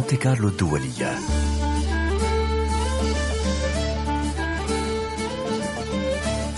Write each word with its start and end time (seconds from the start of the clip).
مونتي 0.00 0.16
كارلو 0.16 0.48
الدولية. 0.48 1.18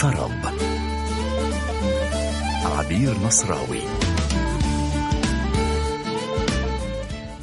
طرب 0.01 0.31
عبير 2.65 3.15
نصراوي. 3.27 3.83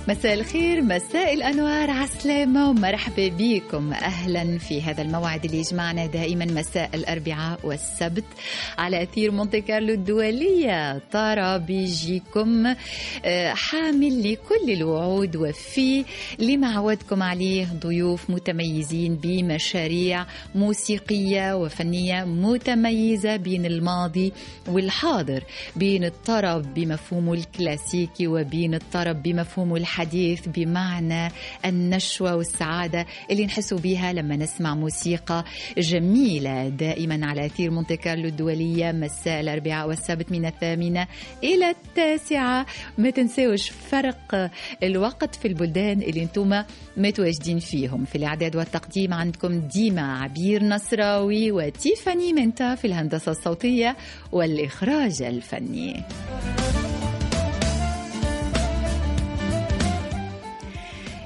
مساء 0.09 0.33
الخير 0.33 0.81
مساء 0.81 1.33
الأنوار 1.33 1.89
عسلامة 1.89 2.69
ومرحبا 2.69 3.27
بكم. 3.27 3.93
أهلا 3.93 4.57
في 4.57 4.81
هذا 4.81 5.01
الموعد 5.01 5.45
اللي 5.45 5.57
يجمعنا 5.57 6.05
دائما 6.05 6.45
مساء 6.45 6.89
الأربعاء 6.93 7.59
والسبت 7.63 8.23
على 8.77 9.03
أثير 9.03 9.31
مونتي 9.31 9.61
كارلو 9.61 9.93
الدولية. 9.93 10.97
ترى 11.11 11.59
بيجيكم 11.59 12.75
آه، 13.25 13.53
حامل 13.53 14.31
لكل 14.31 14.71
الوعود 14.71 15.35
وفي 15.35 16.05
لما 16.39 16.67
عودكم 16.67 17.23
عليه 17.23 17.67
ضيوف 17.83 18.29
متميزين 18.29 19.15
بمشاريع 19.15 20.25
موسيقية 20.55 21.55
وفنية 21.55 22.23
متميزة 22.23 23.35
بين 23.35 23.65
الماضي 23.65 24.33
والحاضر 24.67 25.43
بين 25.75 26.05
الطرب 26.05 26.73
بمفهومه 26.73 27.33
الكلاسيكي 27.33 28.27
وبين 28.27 28.75
الطرب 28.75 29.23
بمفهومه 29.23 29.75
الحديث. 29.75 29.98
الحديث 29.99 30.47
بمعنى 30.47 31.31
النشوة 31.65 32.35
والسعادة 32.35 33.05
اللي 33.31 33.45
نحس 33.45 33.73
بها 33.73 34.13
لما 34.13 34.35
نسمع 34.35 34.75
موسيقى 34.75 35.45
جميلة 35.77 36.69
دائما 36.69 37.25
على 37.25 37.45
أثير 37.45 37.71
مونتي 37.71 37.97
كارلو 37.97 38.27
الدولية. 38.27 38.91
مساء 38.91 39.39
الأربعاء 39.39 39.87
والسبت 39.87 40.31
من 40.31 40.45
الثامنة 40.45 41.07
إلى 41.43 41.69
التاسعة. 41.69 42.65
ما 42.97 43.09
تنسوش 43.09 43.69
فرق 43.69 44.51
الوقت 44.83 45.35
في 45.35 45.47
البلدان 45.47 46.01
اللي 46.01 46.23
أنتم 46.23 46.63
متواجدين 46.97 47.59
فيهم. 47.59 48.05
في 48.05 48.15
الإعداد 48.15 48.55
والتقديم 48.55 49.13
عندكم 49.13 49.59
ديما 49.59 50.21
عبير 50.21 50.63
نصراوي 50.63 51.51
وتيفاني 51.51 52.33
منتا 52.33 52.75
في 52.75 52.87
الهندسة 52.87 53.31
الصوتية 53.31 53.97
والإخراج 54.31 55.21
الفني. 55.21 56.03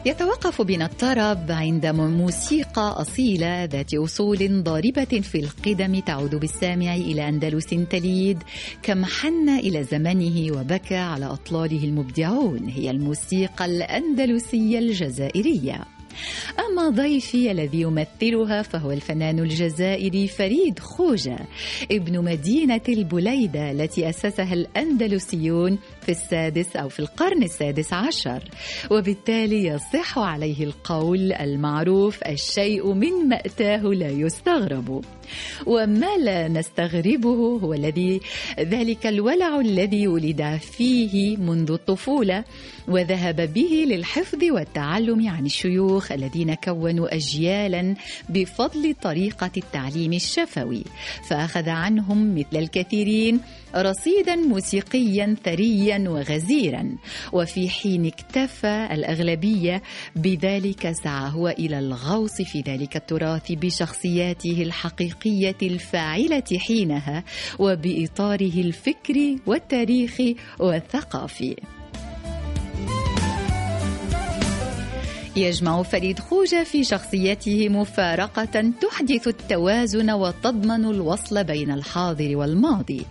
يتوقف 0.06 0.62
بنا 0.62 0.86
الطرب 0.86 1.52
عند 1.52 1.86
موسيقى 1.86 2.96
أصيلة 3.02 3.64
ذات 3.64 3.94
أصول 3.94 4.64
ضاربة 4.64 5.22
في 5.22 5.40
القدم 5.40 6.00
تعود 6.00 6.36
بالسامع 6.36 6.96
إلى 6.96 7.30
أندلس 7.30 7.66
تليد 7.66 8.44
كم 8.82 9.06
حن 9.06 9.50
إلى 9.50 9.84
زمنه 9.84 10.58
وبكى 10.60 10.96
على 10.96 11.26
أطلاله 11.26 11.84
المبدعون 11.84 12.70
هي 12.70 12.92
الموسيقى 12.92 13.66
الأندلسية 13.66 14.80
الجزائرية. 14.80 15.93
أما 16.60 16.90
ضيفي 16.90 17.52
الذي 17.52 17.82
يمثلها 17.82 18.62
فهو 18.62 18.92
الفنان 18.92 19.40
الجزائري 19.40 20.28
فريد 20.28 20.80
خوجة 20.80 21.38
ابن 21.92 22.24
مدينة 22.24 22.82
البليدة 22.90 23.72
التي 23.72 24.10
أسسها 24.10 24.54
الأندلسيون 24.54 25.80
في 26.02 26.10
السادس 26.10 26.76
أو 26.76 26.90
في 26.90 27.00
القرن 27.00 27.44
السادس 27.44 27.94
عشر. 27.94 28.44
وبالتالي 28.92 29.66
يصح 29.66 30.20
عليه 30.20 30.64
القول 30.64 31.34
المعروف 31.34 32.24
الشيء 32.24 32.94
من 32.94 33.30
مأتاه 33.30 33.82
لا 33.84 34.10
يستغرب. 34.10 35.04
وما 35.66 36.18
لا 36.18 36.48
نستغربه 36.48 37.60
هو 37.64 37.74
الذي 37.74 38.22
ذلك 38.60 39.08
الولع 39.08 39.60
الذي 39.60 40.08
ولد 40.08 40.60
فيه 40.62 41.38
منذ 41.38 41.72
الطفولة 41.72 42.44
وذهب 42.88 43.54
به 43.54 43.86
للحفظ 43.88 44.44
والتعلم 44.44 45.30
عن 45.30 45.46
الشيوخ 45.46 46.12
الذين 46.12 46.54
كونوا 46.54 47.16
أجيالا 47.16 47.96
بفضل 48.30 48.96
طريقة 49.02 49.52
التعليم 49.58 50.14
الشفوي 50.14 50.84
فأخذ 51.30 51.70
عنهم 51.70 52.36
مثل 52.36 52.58
الكثيرين 52.58 53.40
رصيدا 53.76 54.36
موسيقيا 54.36 55.36
ثريا 55.46 56.10
وغزيرا 56.10 56.96
وفي 57.34 57.70
حين 57.70 58.06
اكتفى 58.06 58.88
الأغلبية 58.92 59.82
بذلك 60.16 60.92
سعى 61.04 61.32
هو 61.32 61.48
إلى 61.48 61.80
الغوص 61.80 62.42
في 62.42 62.62
ذلك 62.62 62.96
التراث 62.96 63.52
بشخصياته 63.52 64.62
الحقيقية 65.14 65.58
الفاعلة 65.62 66.44
حينها 66.58 67.24
وبإطاره 67.60 68.62
الفكري 68.62 69.40
والتاريخي 69.46 70.36
والثقافي. 70.60 71.56
يجمع 75.36 75.84
فريد 75.84 76.20
خوجة 76.20 76.64
في 76.64 76.84
شخصيته 76.84 77.70
مفارقة 77.70 78.72
تحدث 78.82 79.28
التوازن 79.28 80.12
وتضمن 80.12 80.86
الوصل 80.86 81.44
بين 81.44 81.72
الحاضر 81.72 82.38
والماضي. 82.38 83.06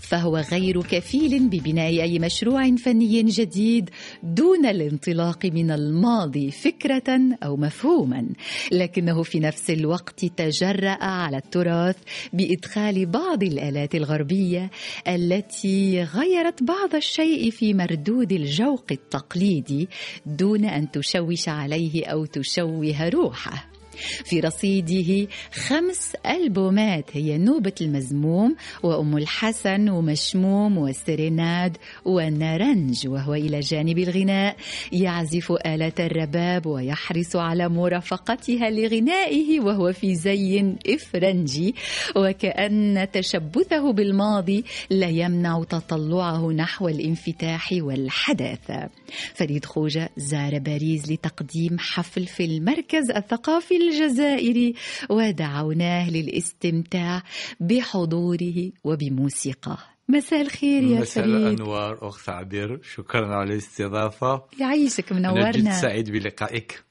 فهو 0.00 0.36
غير 0.36 0.82
كفيل 0.82 1.48
ببناء 1.48 2.02
أي 2.02 2.18
مشروع 2.18 2.76
فني 2.76 3.22
جديد 3.22 3.90
دون 4.22 4.66
الانطلاق 4.66 5.46
من 5.46 5.70
الماضي 5.70 6.50
فكرة 6.50 7.20
أو 7.42 7.56
مفهوما. 7.56 8.26
لكنه 8.72 9.22
في 9.22 9.40
نفس 9.40 9.70
الوقت 9.70 10.24
تجرأ 10.24 11.04
على 11.04 11.36
التراث 11.36 11.96
بإدخال 12.32 13.06
بعض 13.06 13.42
الآلات 13.42 13.94
الغربية 13.94 14.70
التي 15.08 16.02
غيرت 16.02 16.62
بعض 16.62 16.94
الشيء 16.94 17.50
في 17.50 17.74
مردود 17.74 18.32
الجوق 18.32 18.84
التقليدي 18.90 19.88
دون 20.26 20.64
أن 20.64 20.90
تشوش 20.90 21.48
على 21.48 21.65
عليه 21.66 22.06
أو 22.06 22.24
تشوه 22.24 23.08
روحه. 23.08 23.75
في 24.24 24.40
رصيده 24.40 25.28
خمس 25.52 26.12
ألبومات 26.26 27.10
هي 27.12 27.38
نوبة 27.38 27.72
المزموم 27.80 28.56
وأم 28.82 29.16
الحسن 29.16 29.88
ومشموم 29.88 30.78
وسريناد 30.78 31.76
ونرنج 32.04 33.08
وهو 33.08 33.34
إلى 33.34 33.60
جانب 33.60 33.98
الغناء. 33.98 34.56
يعزف 34.92 35.52
آلة 35.52 35.92
الرباب 36.00 36.66
ويحرص 36.66 37.36
على 37.36 37.68
مرافقتها 37.68 38.70
لغنائه 38.70 39.60
وهو 39.60 39.92
في 39.92 40.14
زي 40.14 40.74
إفرنجي. 40.86 41.74
وكأن 42.16 43.08
تشبثه 43.12 43.92
بالماضي 43.92 44.64
لا 44.90 45.08
يمنع 45.08 45.64
تطلعه 45.64 46.52
نحو 46.52 46.88
الانفتاح 46.88 47.68
والحداثة. 47.72 48.88
فريد 49.34 49.64
خوجة 49.64 50.10
زار 50.16 50.58
باريس 50.58 51.10
لتقديم 51.10 51.78
حفل 51.78 52.26
في 52.26 52.44
المركز 52.44 53.10
الثقافي 53.10 53.76
الجزائري 53.88 54.74
ودعوناه 55.10 56.10
للاستمتاع 56.10 57.22
بحضوره 57.60 58.72
وبموسيقاه 58.84 59.78
مساء 60.08 60.40
الخير 60.40 60.82
يا 60.82 61.00
مساء 61.00 61.24
فريد. 61.24 61.36
الأنوار 61.36 62.08
أخت 62.08 62.28
عبير. 62.28 62.80
شكرا 62.82 63.34
على 63.34 63.52
الاستضافة. 63.52 64.42
يعيشك 64.60 65.12
أنا 65.12 65.32
جد 65.32 65.38
منورنا 65.38 65.80
سعيد 65.80 66.10
بلقائك. 66.10 66.84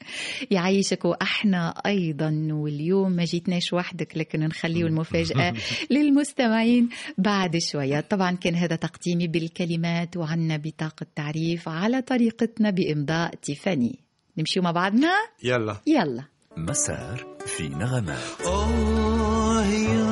يعيشك 0.51 1.05
وإحنا 1.05 1.69
أيضا. 1.85 2.47
واليوم 2.51 3.11
ما 3.11 3.23
جيتناش 3.23 3.73
وحدك 3.73 4.17
لكن 4.17 4.39
نخليه 4.39 4.83
المفاجأة 4.89 5.53
للمستمعين 5.89 6.89
بعد 7.17 7.57
شوية. 7.57 7.99
طبعا 7.99 8.31
كان 8.31 8.55
هذا 8.55 8.75
تقديمي 8.75 9.27
بالكلمات 9.27 10.17
وعنا 10.17 10.57
بطاقة 10.57 11.05
تعريف 11.15 11.69
على 11.69 12.01
طريقتنا 12.01 12.69
بإمضاء 12.69 13.35
تيفاني. 13.35 13.99
نمشي 14.37 14.59
مع 14.59 14.71
بعضنا؟ 14.71 15.11
يلا. 15.43 15.81
يلا. 15.87 16.34
مسار 16.57 17.25
في 17.45 17.69
نغمات. 17.69 18.17
آه 18.45 19.65
يا 19.65 20.04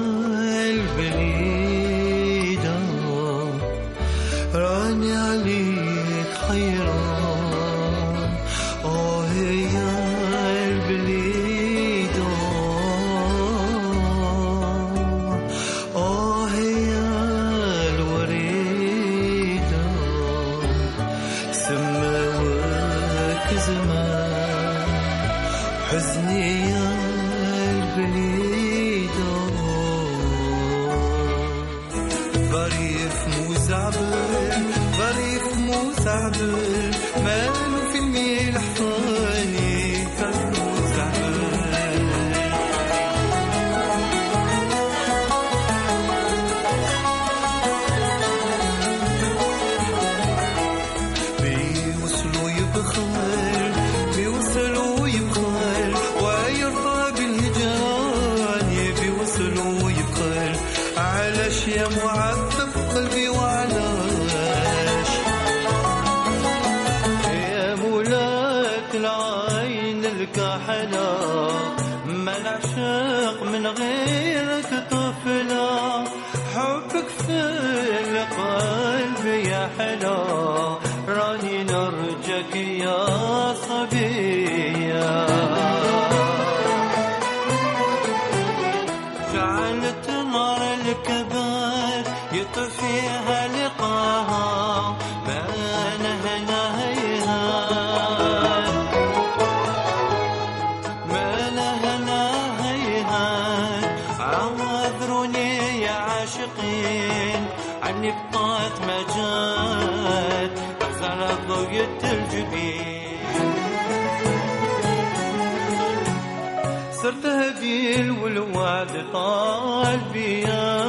والوعد 118.84 119.06
طال 119.14 120.00
بيا 120.14 120.84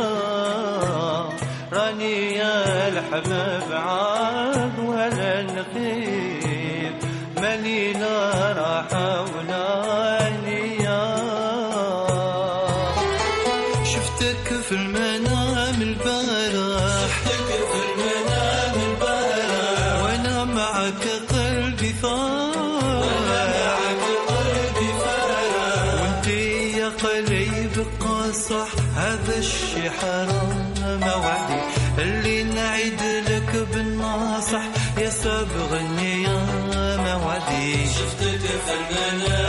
راني 1.73 2.35
يا 2.35 2.89
الحباب 2.89 3.73
عاد 3.73 4.04
موعدي 37.75 37.89
شفتك 37.89 39.44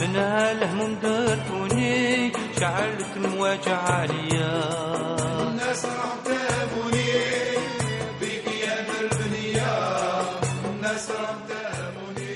منها 0.00 0.52
الهموم 0.52 0.94
درتوني 1.02 2.32
شعلت 2.60 3.06
المواجع 3.16 3.76
عليا 3.76 4.60
الناس 5.50 5.86
رمتابوني 5.86 7.12
بك 8.20 8.46
يا 8.64 8.76
قلبنيا 8.90 10.20
الناس 10.74 11.10
رمتابوني 11.10 12.34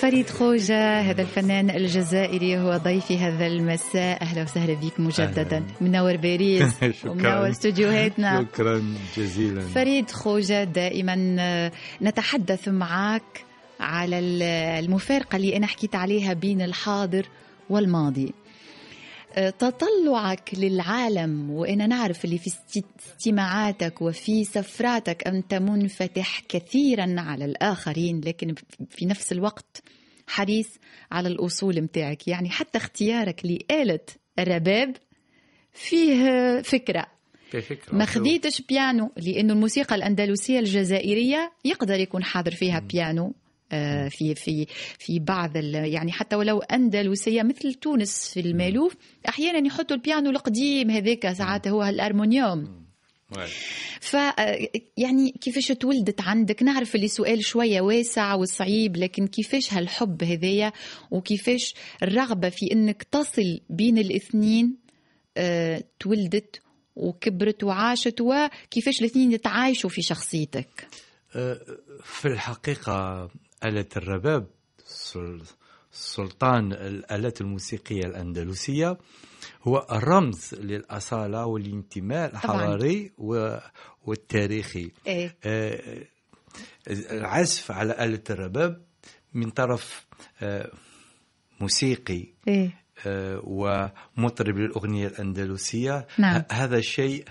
فريد 0.00 0.30
خوجة 0.30 1.00
هذا 1.00 1.22
الفنان 1.22 1.70
الجزائري 1.70 2.58
هو 2.58 2.76
ضيفي 2.76 3.18
هذا 3.18 3.46
المساء. 3.46 4.22
أهلا 4.22 4.42
وسهلا 4.42 4.74
بك 4.74 5.00
مجددا. 5.00 5.62
منور 5.80 6.16
باريس 6.16 6.62
شكراً. 7.00 7.10
ومنور 7.10 7.50
استوديوهاتنا. 7.50 8.46
شكرا 8.52 8.82
جزيلا. 9.16 9.60
فريد 9.60 10.10
خوجة 10.10 10.64
دائما 10.64 11.70
نتحدث 12.02 12.68
معك 12.68 13.44
على 13.80 14.18
ال- 14.18 14.42
المفارقة 14.84 15.36
اللي 15.36 15.56
أنا 15.56 15.66
حكيت 15.66 15.94
عليها 15.94 16.32
بين 16.32 16.62
الحاضر 16.62 17.26
والماضي. 17.70 18.32
آه، 19.34 19.50
تطلعك 19.50 20.50
للعالم 20.54 21.50
وأنا 21.50 21.86
نعرف 21.86 22.24
اللي 22.24 22.38
في 22.38 22.46
است- 22.46 22.84
استماعاتك 23.00 24.02
وفي 24.02 24.44
سفراتك 24.44 25.26
أنت 25.26 25.54
منفتح 25.54 26.40
كثيرا 26.48 27.14
على 27.20 27.44
الآخرين 27.44 28.20
لكن 28.20 28.54
في 28.90 29.06
نفس 29.06 29.32
الوقت 29.32 29.82
حريص 30.26 30.68
على 31.12 31.28
الأصول 31.28 31.80
متاعك. 31.82 32.28
يعني 32.28 32.50
حتى 32.50 32.78
اختيارك 32.78 33.40
لآلة 33.44 34.00
الرباب 34.38 34.96
فيه 35.72 36.22
فكرة. 36.62 37.06
كفكرة 37.52 37.94
ما 37.94 38.04
خديتش 38.04 38.62
بيانو 38.62 39.12
لأنه 39.16 39.52
الموسيقى 39.52 39.94
الأندلسية 39.94 40.58
الجزائرية 40.58 41.52
يقدر 41.64 42.00
يكون 42.00 42.24
حاضر 42.24 42.50
فيها 42.50 42.80
بيانو. 42.80 43.34
في 44.10 44.34
في 44.34 44.66
في 44.98 45.18
بعض 45.18 45.56
ال- 45.56 45.74
يعني 45.74 46.12
حتى 46.12 46.36
ولو 46.36 46.58
أندلسية 46.58 47.42
مثل 47.42 47.74
تونس 47.74 48.30
في 48.34 48.40
المألوف 48.40 48.94
أحيانا 49.28 49.66
يحطوا 49.66 49.96
البيانو 49.96 50.30
القديم 50.30 50.90
هذاك 50.90 51.32
ساعات 51.32 51.68
هو 51.68 51.84
الأرمونيوم. 51.84 52.80
ف 54.00 54.16
يعني 54.96 55.30
كيفاش 55.40 55.66
تولدت 55.68 56.20
عندك؟ 56.20 56.62
نعرف 56.62 56.94
اللي 56.94 57.08
سؤال 57.08 57.44
شوية 57.44 57.80
واسع 57.80 58.34
وصعيب 58.34 58.96
لكن 58.96 59.26
كيفاش 59.26 59.74
هالحب 59.74 60.24
هذايا؟ 60.24 60.72
وكيفاش 61.10 61.74
الرغبة 62.02 62.48
في 62.48 62.72
إنك 62.72 63.02
تصل 63.02 63.60
بين 63.70 63.98
الاثنين 63.98 64.76
آه، 65.36 65.84
تولدت 66.00 66.60
وكبرت 66.96 67.64
وعاشت؟ 67.64 68.20
وكيفاش 68.20 69.00
الاثنين 69.00 69.32
يتعايشوا 69.32 69.90
في 69.90 70.02
شخصيتك؟ 70.02 70.88
في 72.04 72.24
الحقيقة 72.24 73.28
آلة 73.64 73.86
الرباب 73.96 74.46
سل- 74.84 75.42
سلطان 75.92 76.72
الآلات 76.72 77.40
الموسيقية 77.40 78.04
الأندلسية 78.06 78.98
هو 79.62 79.86
الرمز 79.92 80.54
للأصالة 80.54 81.46
والانتماء 81.46 82.30
الحضاري 82.32 83.12
والتاريخي. 84.04 84.90
إيه. 85.06 85.36
آه، 85.44 86.04
العزف 86.90 87.70
على 87.70 88.04
آلة 88.04 88.22
الرباب 88.30 88.82
من 89.34 89.50
طرف 89.50 90.06
آه، 90.42 90.70
موسيقي 91.60 92.26
إيه. 92.48 92.80
آه، 93.06 93.40
ومطرب 93.44 94.56
للأغنية 94.58 95.06
الأندلسية. 95.06 96.06
نعم. 96.18 96.42
هذا 96.52 96.80
شيء 96.80 97.24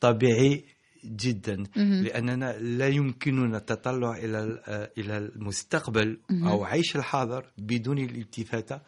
طبيعي 0.00 0.64
جدا. 1.04 1.56
مهم. 1.76 2.04
لأننا 2.04 2.58
لا 2.58 2.88
يمكننا 2.88 3.56
التطلع 3.58 4.16
إلى 4.16 4.40
ال- 4.44 4.62
آه، 4.66 4.90
إلى 4.98 5.18
المستقبل 5.18 6.18
أو 6.30 6.64
عيش 6.64 6.96
الحاضر 6.96 7.44
بدون 7.58 7.98
الالتفاتة 7.98 8.80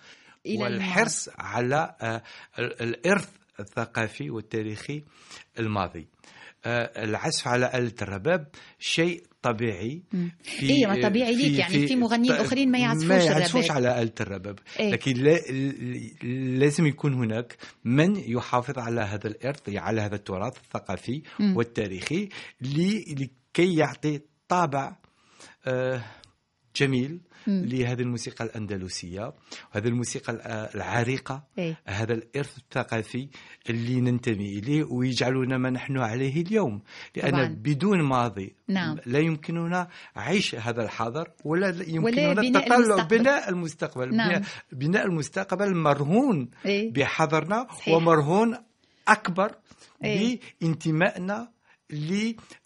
إلى 0.47 0.59
والحرص 0.62 1.29
على 1.38 1.95
آه، 2.00 2.23
ال- 2.59 2.83
الإرث 2.83 3.29
الثقافي 3.61 4.31
والتاريخي 4.31 5.05
الماضي. 5.59 6.07
آه، 6.64 7.05
العزف 7.05 7.49
على 7.49 7.71
آلة 7.79 7.95
الرباب 8.02 8.47
شيء 8.79 9.23
طبيعي 9.42 10.02
في 10.42 10.70
إيه، 10.70 10.87
ما 10.87 11.02
طبيعي 11.09 11.35
ليك، 11.37 11.59
يعني 11.59 11.87
في 11.87 11.97
مغنيين 11.97 12.32
آخرين 12.32 12.70
ما 12.70 12.78
يعزفوش 12.78 13.09
ما 13.09 13.16
يعزفوش. 13.16 13.70
على 13.70 14.02
آلة 14.02 14.12
الرباب 14.20 14.59
إيه. 14.80 14.90
لكن 14.90 15.12
لا 15.12 15.38
لازم 16.59 16.87
يكون 16.87 17.14
هناك 17.14 17.56
من 17.85 18.16
يحافظ 18.16 18.78
على 18.78 19.00
هذا 19.00 19.26
الإرث 19.26 19.61
على 19.68 20.00
هذا 20.00 20.14
التراث 20.14 20.56
الثقافي 20.56 21.23
والتاريخي 21.40 22.28
لي- 22.61 23.04
لكي 23.18 23.75
يعطي 23.76 24.20
طابع 24.49 24.97
آه، 25.66 26.02
جميل 26.76 27.20
لهذه 27.46 28.00
الموسيقى 28.02 28.44
الأندلسية 28.44 29.32
وهذه 29.74 29.88
الموسيقى 29.88 30.32
الع- 30.32 30.70
العريقة 30.74 31.44
إيه. 31.58 31.80
هذا 31.86 32.14
الإرث 32.14 32.58
الثقافي 32.58 33.28
اللي 33.70 34.00
ننتمي 34.00 34.58
إليه 34.58 34.84
ويجعلنا 34.84 35.58
ما 35.58 35.70
نحن 35.70 35.98
عليه 35.98 36.42
اليوم 36.42 36.82
لأن 37.16 37.30
طبعاً. 37.30 37.46
بدون 37.62 38.02
ماضي 38.02 38.54
نعم. 38.68 38.98
لا 39.06 39.18
يمكننا 39.18 39.88
عيش 40.16 40.54
هذا 40.54 40.82
الحاضر 40.84 41.28
ولا 41.44 41.68
يمكننا 41.88 42.32
بناء 42.34 42.46
التطلع 42.46 42.76
المستقبل. 42.76 43.18
بناء 43.18 43.48
المستقبل 43.48 44.16
نعم. 44.16 44.28
بناء- 44.28 44.42
بناء 44.72 45.06
المستقبل 45.06 45.74
مرهون 45.76 46.50
إيه. 46.66 46.92
بحضرنا 46.92 47.66
صحيح. 47.70 47.94
ومرهون 47.94 48.56
أكبر 49.08 49.52
إيه. 50.04 50.40
بانتمائنا 50.60 51.48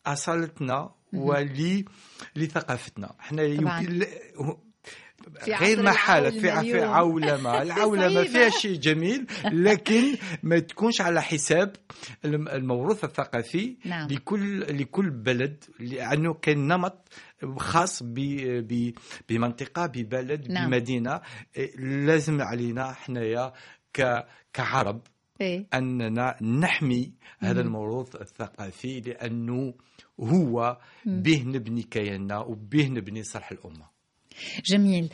لأصالتنا 0.07 0.91
ول 1.15 1.85
لثقافتنا 2.37 3.15
إحنا. 3.21 3.43
يمكن 3.43 4.07
في 5.45 5.55
غير 5.55 5.79
عصر 5.79 5.83
محالة 5.83 6.31
في 6.31 6.41
في 6.41 6.79
العولمة 6.79 7.53
صعيبة. 8.15 8.33
فيها 8.33 8.49
شيء 8.49 8.77
جميل 8.81 9.27
لكن 9.45 10.17
ما 10.43 10.59
تكونش 10.59 11.01
على 11.01 11.23
حساب 11.23 11.77
الم- 12.25 12.49
الموروث 12.49 13.05
الثقافي 13.05 13.77
نعم. 13.85 14.09
لكل 14.09 14.61
لكل 14.61 15.11
بلد 15.11 15.65
لأنه 15.81 16.35
كان 16.35 16.67
نمط 16.69 17.09
خاص 17.57 18.03
ب 18.03 18.15
ب 18.69 18.93
بمنطقة 19.29 19.87
ببلد 19.87 20.51
نعم. 20.51 20.71
بمدينة 20.71 21.21
إيه، 21.57 21.77
لازم 22.07 22.41
علينا 22.43 22.93
حنايا 22.93 23.53
كعرب 24.53 25.01
إيه. 25.41 25.67
أننا 25.75 26.43
نحمي 26.43 27.13
هذا 27.39 27.61
الموروث 27.61 28.17
الثقافي 28.17 29.01
لأنه 29.01 29.75
هو 30.21 30.79
به 31.07 31.43
نبني 31.43 31.83
كياننا 31.83 32.39
وبه 32.39 32.87
نبني 32.89 33.23
صرح 33.23 33.53
الأمة. 33.53 33.87
جميل. 34.65 35.09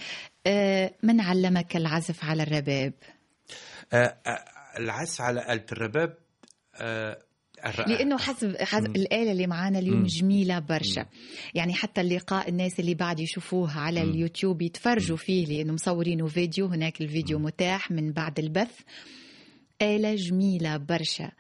آه، 0.47 0.95
من 1.03 1.21
علمك 1.21 1.77
العزف 1.77 2.25
على 2.25 2.43
الرباب؟ 2.43 2.93
آه، 3.93 3.97
آه، 4.27 4.45
العزف 4.79 5.21
على 5.21 5.53
آلة 5.53 5.65
الرباب 5.73 6.15
الر- 6.81 7.89
لأنه 7.89 8.19
حسب 8.19 8.57
حسب 8.57 8.97
الآلة 8.97 9.33
اللي 9.33 9.47
معانا 9.47 9.79
اليوم 9.79 10.03
جميلة 10.05 10.59
برشا. 10.59 11.07
يعني 11.55 11.75
حتى 11.75 12.01
اللقاء 12.01 12.49
الناس 12.49 12.81
اللي 12.81 12.95
بعد 12.95 13.21
يشوفوه 13.21 13.79
على 13.79 14.03
اليوتيوب 14.03 14.63
يتفرجوا 14.63 15.17
فيه 15.17 15.47
لأنه 15.47 15.73
مصورينه 15.73 16.27
فيديو 16.27 16.67
هناك 16.67 17.01
الفيديو 17.01 17.39
متاح 17.39 17.91
من 17.91 18.13
بعد 18.13 18.39
البث. 18.39 18.81
آلة 19.83 20.15
جميلة 20.15 20.77
برشا. 20.77 21.31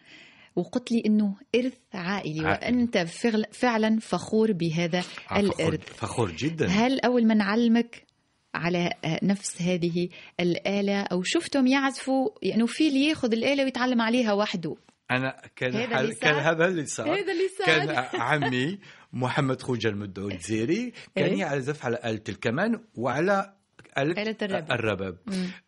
وقلت 0.56 0.92
لي 0.92 1.02
إنه 1.06 1.34
إرث 1.54 1.72
عائلي 1.94 2.46
عائلي. 2.46 2.76
وأنت 2.76 2.98
فعل- 2.98 3.46
فعلا 3.52 3.98
فخور 4.00 4.52
بهذا 4.52 5.00
فخور, 5.00 5.38
الإرث 5.40 5.80
فخور 5.94 6.30
جدا 6.32 6.66
هل 6.66 7.00
أول 7.00 7.24
من 7.26 7.40
علمك 7.42 8.06
على 8.54 8.90
آه، 9.04 9.20
نفس 9.22 9.62
هذه 9.62 10.08
الآلة 10.40 11.00
أو 11.02 11.22
شفتهم 11.22 11.66
يعزفوا 11.66 12.28
يعني 12.42 12.66
في 12.66 12.88
اللي 12.88 13.04
يأخذ 13.08 13.32
الآلة 13.32 13.64
ويتعلم 13.64 14.00
عليها 14.00 14.32
وحده 14.32 14.76
أنا 15.10 15.42
كان 15.56 15.74
هذا 15.74 16.00
اللي 16.00 16.14
كان 16.14 16.32
صار؟ 16.34 16.40
هذا 16.52 16.66
اللي 16.66 16.86
صار 16.86 17.06
هذا 17.14 17.32
اللي 17.32 17.48
صار. 17.58 17.66
كان 17.66 18.20
عمي 18.20 18.78
محمد 19.12 19.62
خوجة 19.62 19.88
المدعو 19.88 20.28
الجزيري 20.28 20.92
كان 21.16 21.24
إيه. 21.30 21.38
يعزف 21.38 21.84
على 21.84 21.98
آلة 22.04 22.22
الكمان 22.28 22.80
وعلى 22.94 23.54
آلة, 23.98 24.22
آلة 24.22 24.36
الرباب. 24.42 24.70
الرباب. 24.72 25.16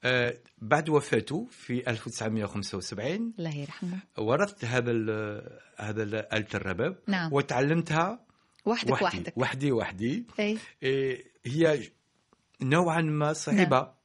آه 0.05 0.35
بعد 0.59 0.89
وفاته 0.89 1.47
في 1.51 1.91
1975 1.91 3.35
الله 3.39 3.57
يرحمه. 3.57 3.99
ورثت 4.19 4.65
هذا 4.65 4.91
ال- 4.91 5.59
هذا 5.77 6.03
ال- 6.03 6.15
آلة 6.35 6.47
الرباب. 6.55 6.99
نعم. 7.09 7.33
وتعلمتها 7.33 8.27
وحدك 8.67 9.03
وحدك. 9.03 9.33
وحدي 9.39 9.73
وحدي. 9.73 10.27
أي 10.41 10.59
إيه، 10.83 11.25
هي 11.47 11.81
نوعا 12.63 13.01
ما 13.01 13.33
صعبة 13.33 14.03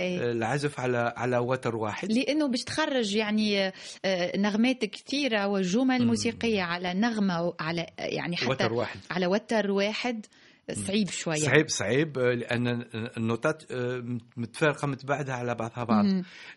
أي 0.00 0.18
آه، 0.20 0.32
العزف 0.32 0.80
على 0.80 1.14
على 1.16 1.38
وتر 1.38 1.76
واحد. 1.76 2.12
لأنه 2.12 2.48
باش 2.48 2.60
تخرج 2.64 3.14
يعني 3.14 3.72
آه، 4.04 4.36
نغمات 4.36 4.84
كثيرة 4.84 5.46
وجمل 5.46 6.06
موسيقية 6.06 6.62
على 6.62 6.94
نغمة 6.94 7.54
على 7.60 7.86
يعني 7.98 8.36
حتى 8.36 8.46
وتر 8.48 8.72
واحد. 8.72 9.00
على 9.10 9.26
وتر 9.26 9.70
واحد 9.70 10.26
صعيب 10.72 11.08
شوية. 11.10 11.36
صعيب 11.36 11.68
صعيب 11.68 12.18
آه، 12.18 12.34
لأن 12.34 12.84
النوتات 13.16 13.72
آه، 13.72 14.18
متفارقه 14.36 14.86
متباعده 14.86 15.34
على 15.34 15.54
بعضها 15.54 15.84
بعض. 15.84 16.04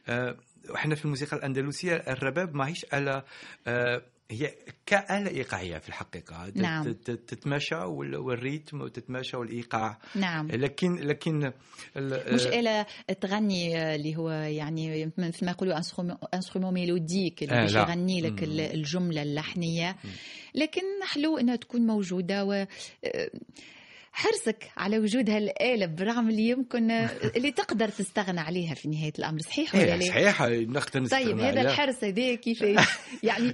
آه، 0.09 0.37
وإحنا 0.69 0.95
في 0.95 1.05
الموسيقى 1.05 1.37
الأندلسية 1.37 1.95
الرباب 1.95 2.55
ماهيش 2.55 2.85
آه، 2.93 4.01
هي 4.31 4.51
كآلة 4.85 5.29
إيقاعية 5.29 5.77
في 5.77 5.89
الحقيقة. 5.89 6.51
نعم. 6.55 6.83
تت- 6.93 7.11
تتماشى 7.11 7.75
وال- 7.75 8.15
والريتم 8.17 8.81
وتتماشى 8.81 9.37
والإيقاع. 9.37 9.97
نعم. 10.15 10.47
لكن 10.47 10.95
لكن 10.95 11.51
مش 12.33 12.47
آلة 12.47 12.85
تغني 13.21 13.95
اللي 13.95 14.15
هو 14.17 14.29
يعني 14.31 15.11
مثل 15.17 15.45
ما 15.45 15.51
يقولوا 15.51 15.77
انسترومون 16.33 16.73
ميلوديك 16.73 17.43
اللي 17.43 17.55
آه، 17.55 17.61
باش. 17.61 17.73
يغني 17.75 18.21
لك 18.21 18.43
الجملة 18.73 19.21
اللحنية. 19.21 19.95
لكن 20.55 20.81
حلو 21.03 21.37
إنها 21.37 21.55
تكون 21.55 21.81
موجودة 21.87 22.45
و 22.45 22.65
حرصك 24.13 24.71
على 24.77 24.99
وجود 24.99 25.29
هالآلة 25.29 25.85
بالرغم 25.85 26.29
اللي 26.29 26.47
يمكن 26.49 26.91
اللي 27.35 27.51
تقدر 27.61 27.87
تستغنى 27.89 28.39
عليها 28.39 28.73
في 28.73 28.87
نهاية 28.89 29.13
الأمر 29.19 29.39
صحيح 29.39 29.75
ولا 29.75 29.83
إيه، 29.83 29.95
لا؟ 29.95 30.05
صحيح 30.09 30.41
نقدر 30.41 31.07
طيب 31.25 31.39
هذا. 31.39 31.61
الحرص 31.61 32.03
هذا 32.03 32.35
كيفاش 32.35 32.87
يعني 33.23 33.53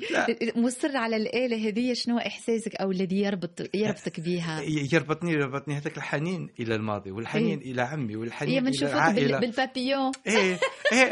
مصر 0.55 0.97
على 0.97 1.15
الآلة 1.15 1.67
هذه 1.67 1.93
شنو 1.93 2.17
إحساسك 2.17 2.75
أو 2.75 2.91
الذي 2.91 3.15
يربط 3.21 3.69
يربطك 3.75 4.19
بها 4.19 4.61
يربطني 4.93 5.31
يربطني 5.31 5.77
هذاك 5.77 5.97
الحنين 5.97 6.49
إلى 6.59 6.75
الماضي 6.75 7.11
والحنين 7.11 7.59
إيه. 7.59 7.71
إلى 7.71 7.81
عمي 7.81 8.15
والحنين 8.15 8.63
بنشوفك 8.63 8.83
بال- 8.85 8.93
العائلة 8.93 9.39
بالبابيون 9.39 10.11
إيه 10.27 10.59
إيه 10.91 11.11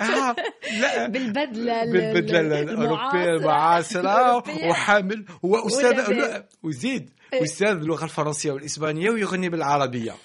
آه 0.00 0.36
لا 0.80 1.06
بالبدلة 1.12 1.82
ال- 1.82 1.92
بالبدلة 1.92 2.40
ال- 2.40 2.52
الأوروبية 2.52 3.36
المعاصرة. 3.36 3.36
المعاصرة 3.36 4.00
الأوروبية. 4.00 4.68
وحامل. 4.70 5.24
لا، 5.42 6.48
وزيد 6.62 7.02
إيه. 7.02 7.21
أستاذ 7.42 7.68
اللغة 7.68 8.04
الفرنسية 8.04 8.52
والإسبانية 8.52 9.10
ويغني 9.10 9.48
بالعربية 9.48 10.12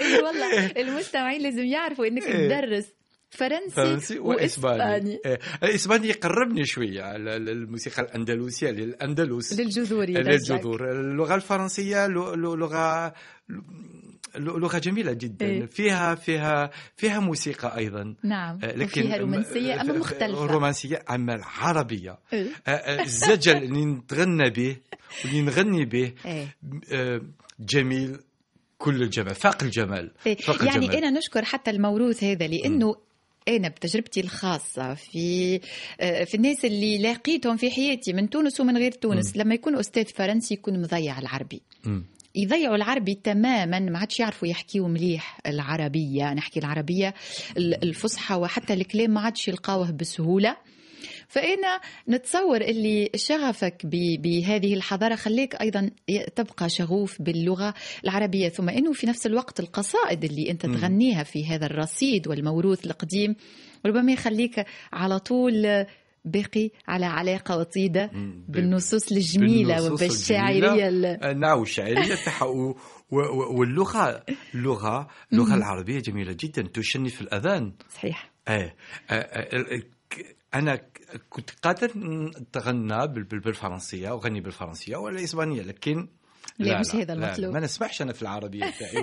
إيه 0.00 0.22
والله 0.22 0.66
المستمعين 0.66 1.42
لازم 1.42 1.64
يعرفوا 1.64 2.06
إنك 2.06 2.22
إيه. 2.22 2.48
تدرس 2.48 2.86
فرنسي, 3.30 3.70
فرنسي 3.70 4.18
وإسباني 4.18 5.20
إيه. 5.26 5.38
الإسباني 5.62 6.08
يقربني 6.08 6.64
شوية 6.66 7.16
الموسيقى 7.16 8.02
الأندلسية 8.02 8.70
للأندلس 8.70 9.60
للجذور. 9.60 10.04
للجذور 10.06 10.90
اللغة 10.90 11.34
الفرنسية 11.34 12.06
لغة 12.06 13.14
لغة 14.36 14.78
جميلة 14.78 15.12
جدا. 15.12 15.46
إيه. 15.46 15.66
فيها 15.66 16.14
فيها 16.14 16.70
فيها 16.96 17.20
موسيقى 17.20 17.76
أيضا. 17.78 18.14
نعم. 18.22 18.58
آه، 18.64 18.72
لكن 18.76 19.02
وفيها 19.02 19.82
ف- 19.82 19.86
ف- 19.86 19.90
مختلفة. 19.90 20.46
رومانسية 20.46 21.02
أما 21.10 21.34
العربية. 21.34 22.18
إيه. 22.32 22.46
آه، 22.66 22.70
آه، 22.70 23.02
الزجل 23.02 23.56
اللي 23.64 23.84
نتغنى 23.84 24.50
به 24.50 24.76
واللي 25.24 25.42
نغني 25.42 25.84
به. 25.84 26.12
إيه. 26.26 27.22
جميل. 27.60 28.18
كل 28.78 29.02
الجمال. 29.02 29.34
فاق 29.34 29.62
الجمال. 29.62 30.10
إيه. 30.26 30.36
فاق 30.36 30.64
يعني 30.64 30.86
الجمال. 30.86 30.96
أنا 31.04 31.18
نشكر 31.18 31.44
حتى 31.44 31.70
الموروث 31.70 32.24
هذا 32.24 32.46
لأنه 32.46 32.94
أنا 33.48 33.68
بتجربتي 33.68 34.20
الخاصة 34.20 34.94
في 34.94 35.58
في 36.00 36.34
الناس 36.34 36.64
اللي 36.64 36.98
لاقيتهم 36.98 37.56
في 37.56 37.70
حياتي 37.70 38.12
من 38.12 38.30
تونس 38.30 38.60
ومن 38.60 38.76
غير 38.76 38.92
تونس. 38.92 39.36
لما 39.36 39.54
يكون 39.54 39.76
أستاذ 39.78 40.04
فرنسي 40.04 40.54
يكون 40.54 40.82
مضيع 40.82 41.18
العربي. 41.18 41.62
مم. 41.84 42.04
يضيعوا 42.34 42.76
العربي 42.76 43.14
تماما. 43.14 43.78
ما 43.78 43.98
عادش 43.98 44.20
يعرفوا 44.20 44.48
يحكيوا 44.48 44.88
مليح 44.88 45.38
العربية. 45.46 46.34
نحكي 46.34 46.60
العربية 46.60 47.14
ال- 47.56 47.82
الفصحى 47.84 48.34
وحتى 48.34 48.72
الكلام 48.74 49.10
ما 49.10 49.20
عادش 49.20 49.48
يلقاوه 49.48 49.90
بسهولة. 49.90 50.56
فأنا 51.28 51.80
نتصور 52.08 52.60
اللي 52.60 53.10
شغفك 53.16 53.86
بهذه 54.22 54.74
الحضارة 54.74 55.14
خليك 55.14 55.54
أيضا 55.60 55.90
تبقى 56.36 56.68
شغوف 56.68 57.22
باللغة 57.22 57.74
العربية. 58.04 58.48
ثم 58.48 58.68
أنه 58.68 58.92
في 58.92 59.06
نفس 59.06 59.26
الوقت 59.26 59.60
القصائد 59.60 60.24
اللي 60.24 60.50
أنت 60.50 60.66
تغنيها 60.66 61.22
في 61.22 61.46
هذا 61.46 61.66
الرصيد 61.66 62.28
والموروث 62.28 62.86
القديم 62.86 63.36
ربما 63.86 64.12
يخليك 64.12 64.66
على 64.92 65.18
طول 65.18 65.86
باقي 66.24 66.70
على 66.88 67.06
علاقة 67.06 67.56
وطيدة. 67.58 68.10
بالنصوص 68.48 69.12
الجميلة 69.12 69.92
وبالشاعرية. 69.92 71.32
نعم 71.32 71.62
الشعرية 71.62 72.14
تاعها 72.24 72.44
و- 72.44 72.76
و- 73.10 73.58
واللغة 73.58 74.24
اللغة 74.54 75.08
اللغة 75.32 75.54
العربية 75.54 75.98
جميلة 76.00 76.36
جدا 76.40 76.62
تشني 76.62 77.08
في 77.08 77.20
الأذان 77.20 77.72
صحيح 77.94 78.30
إيه 78.48 78.76
أنا 80.54 80.80
كنت 81.30 81.50
قادر 81.62 81.90
نتغنى 82.40 83.06
بال- 83.06 83.24
بال- 83.24 83.40
بالفرنسية 83.40 84.10
وغني 84.10 84.40
بالفرنسية 84.40 84.96
ولا 84.96 85.18
الإسبانية 85.18 85.62
لكن 85.62 86.08
لا، 86.58 86.80
مش 86.80 86.94
هذا 86.94 87.14
لا، 87.14 87.26
المطلوب. 87.26 87.54
ما 87.54 87.60
نسمعش 87.60 88.02
أنا 88.02 88.12
في 88.12 88.22
العربية 88.22 88.70
تاعي 88.78 89.02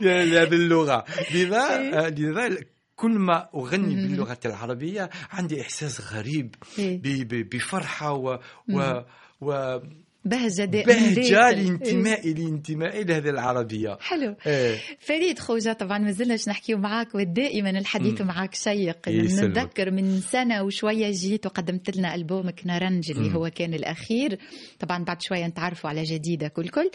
ل- 0.00 0.30
لهذه 0.30 0.54
اللغة 0.54 1.04
لذا 1.34 1.78
إيه. 1.78 2.08
لذا 2.08 2.58
كل 2.96 3.10
ما 3.10 3.48
أغني 3.54 3.94
باللغة 3.94 4.38
العربية 4.44 5.10
عندي 5.30 5.60
إحساس 5.60 6.12
غريب 6.12 6.54
إيه. 6.78 7.24
بفرحة 7.30 8.12
و, 8.12 8.38
و, 8.72 9.02
و 9.40 9.78
بهجة 10.24 10.64
بهجة 10.64 11.14
داخل. 11.14 11.64
لانتمائي 11.64 12.34
لانتمائي 12.34 13.04
لهذه 13.04 13.28
العربية 13.30 13.98
حلو 14.00 14.34
إيه. 14.46 14.76
فريد 14.98 15.38
خوجة 15.38 15.72
طبعا 15.72 15.98
ما 15.98 16.10
زلناش 16.12 16.48
نحكيو 16.48 16.78
معاك 16.78 17.14
ودائما 17.14 17.70
الحديث 17.70 18.20
مم. 18.20 18.26
معاك 18.26 18.54
شيق 18.54 19.08
يسلمك. 19.08 19.58
نتذكر 19.58 19.90
من 19.90 20.20
سنة 20.20 20.62
وشوية 20.62 21.10
جيت 21.10 21.46
وقدمت 21.46 21.96
لنا 21.96 22.14
ألبومك 22.14 22.60
نارنج 22.64 23.10
اللي. 23.10 23.34
هو 23.34 23.50
كان 23.50 23.74
الأخير 23.74 24.38
طبعا 24.80 25.04
بعد 25.04 25.22
شوية 25.22 25.46
نتعرفوا 25.46 25.90
على 25.90 26.02
جديدة 26.02 26.48
كل 26.48 26.68
كل 26.68 26.90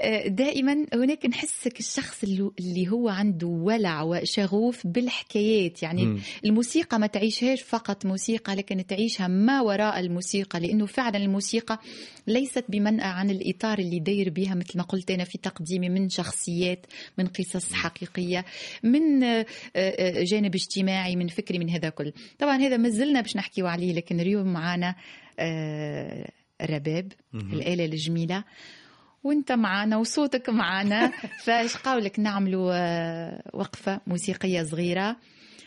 آه، 0.00 0.28
دائما 0.28 0.86
هناك 0.94 1.26
نحسك 1.26 1.80
الشخص 1.80 2.22
اللي- 2.24 2.88
هو 2.88 3.08
عنده 3.08 3.46
ولع 3.46 4.02
وشغوف 4.02 4.86
بالحكايات 4.86 5.82
يعني 5.82 6.06
مم. 6.06 6.18
الموسيقى 6.44 6.98
ما 6.98 7.06
تعيشهاش 7.06 7.62
فقط 7.62 8.06
موسيقى 8.06 8.54
لكن 8.56 8.86
تعيشها 8.86 9.28
ما 9.28 9.60
وراء 9.60 10.00
الموسيقى 10.00 10.60
لأنه 10.60 10.86
فعلا 10.86 11.16
الموسيقى 11.16 11.78
ليست 12.60 12.70
بمنأى 12.70 13.06
عن 13.06 13.30
الإطار 13.30 13.78
اللي 13.78 13.98
داير 13.98 14.30
بها 14.30 14.54
مثل 14.54 14.78
ما 14.78 14.84
قلت 14.84 15.10
أنا 15.10 15.24
في 15.24 15.38
تقديمي 15.38 15.88
من 15.88 16.08
شخصيات 16.08 16.86
من 17.18 17.26
قصص 17.26 17.72
حقيقية 17.72 18.44
من 18.82 19.22
آه، 19.24 19.46
آه، 19.76 20.22
جانب 20.22 20.54
اجتماعي 20.54 21.16
من 21.16 21.28
فكري 21.28 21.58
من 21.58 21.70
هذا 21.70 21.88
كل. 21.88 22.12
طبعا 22.38 22.56
هذا 22.56 22.76
ما 22.76 22.88
زلنا 22.88 23.20
باش 23.20 23.36
نحكيو 23.36 23.66
عليه 23.66 23.92
لكن 23.92 24.20
اليوم 24.20 24.52
معنا 24.52 24.94
آه، 25.38 26.30
الرباب 26.60 27.12
مهم. 27.32 27.52
الآلة 27.52 27.84
الجميلة. 27.84 28.44
وأنت 29.24 29.52
معنا 29.52 29.96
وصوتك 29.96 30.48
معنا 30.48 31.12
فايش 31.44 31.76
قولك 31.76 32.20
نعملوا 32.20 32.72
وقفة 33.56 34.00
موسيقية 34.06 34.62
صغيرة. 34.62 35.16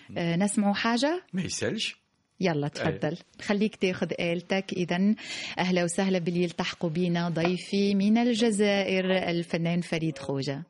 نسمعوا 0.10 0.74
حاجة؟ 0.74 1.24
ما 1.34 1.42
يسألش. 1.42 2.03
يلا 2.44 2.68
تفضل. 2.68 3.18
خليك 3.42 3.76
تاخذ 3.76 4.12
آلتك. 4.20 4.66
إذا 4.74 5.16
أهلا 5.60 5.84
وسهلا 5.84 6.20
باللي 6.20 6.44
يلتحقوا 6.44 6.90
بينا. 6.90 7.30
ضيفي 7.30 7.96
من 7.96 8.18
الجزائر 8.18 9.06
الفنان 9.30 9.82
فريد 9.82 10.18
خوجة. 10.18 10.64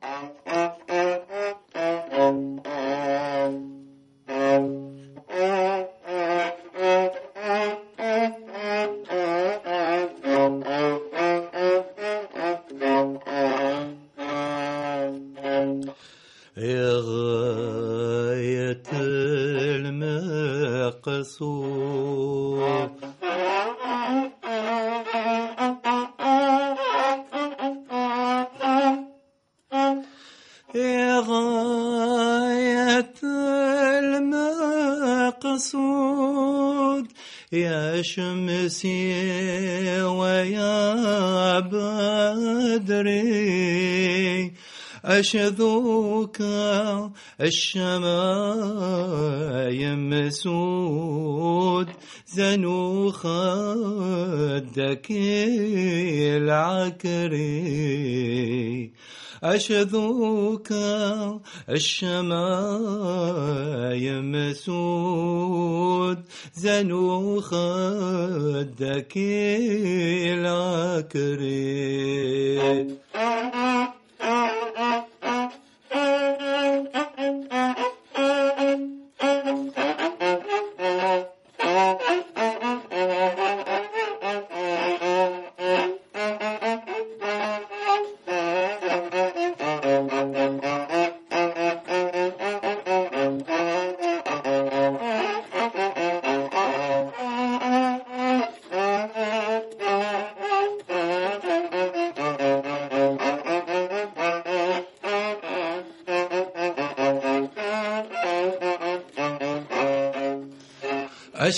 أشذوك 45.18 46.38
الشمايم 47.40 48.30
سود 50.30 51.88
زنو 52.26 53.10
خدك 53.10 55.06
العكري 57.20 57.54
أشذوك 59.44 60.68
الشمايم 61.70 62.52
سود 64.52 66.18
زنو 66.54 67.40
خدك 67.40 69.16
العكري 70.34 71.64
啊 74.24 74.50
啊 74.76 75.06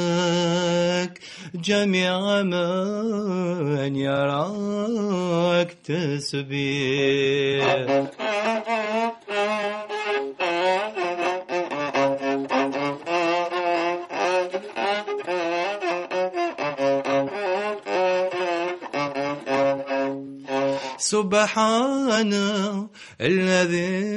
جميع 1.55 2.43
من 2.43 3.97
يراك 3.97 5.77
تسبيح. 5.85 7.67
سبحان 21.13 22.33
الذي 23.21 24.12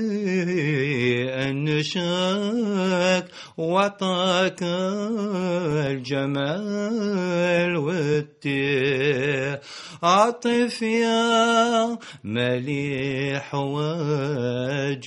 وعطاك 3.85 4.59
الجمال 5.93 7.77
والتيه 7.77 9.61
عاطف 10.03 10.81
يا 10.81 11.97
مليح 12.23 13.55
وجود. 13.55 15.05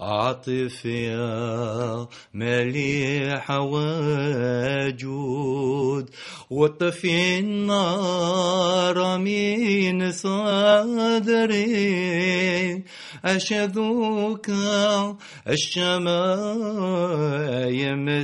عاطف 0.00 0.84
يا 0.84 2.06
مليح 2.34 3.50
وجود. 3.50 5.00
وطفي 6.50 7.38
النار 7.38 9.18
من 9.18 10.12
صدري. 10.12 11.70
أشذوك 13.24 14.50
الشمايم 15.48 16.00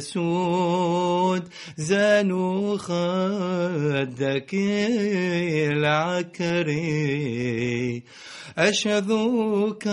سود 0.01 1.43
زانوا 1.77 2.79
خدك 2.79 4.55
العكري. 5.73 7.37
أشذوك 8.59 9.89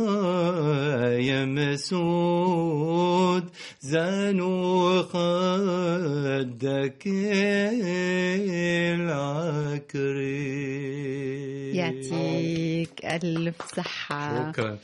الشمايم 0.00 1.76
سود 1.76 3.50
زانوا 3.80 5.02
خدك 5.02 7.06
العكري 10.40 11.76
يعطيك 11.76 13.04
ألف 13.04 13.74
صحة 13.76 14.52
شكرا 14.52 14.78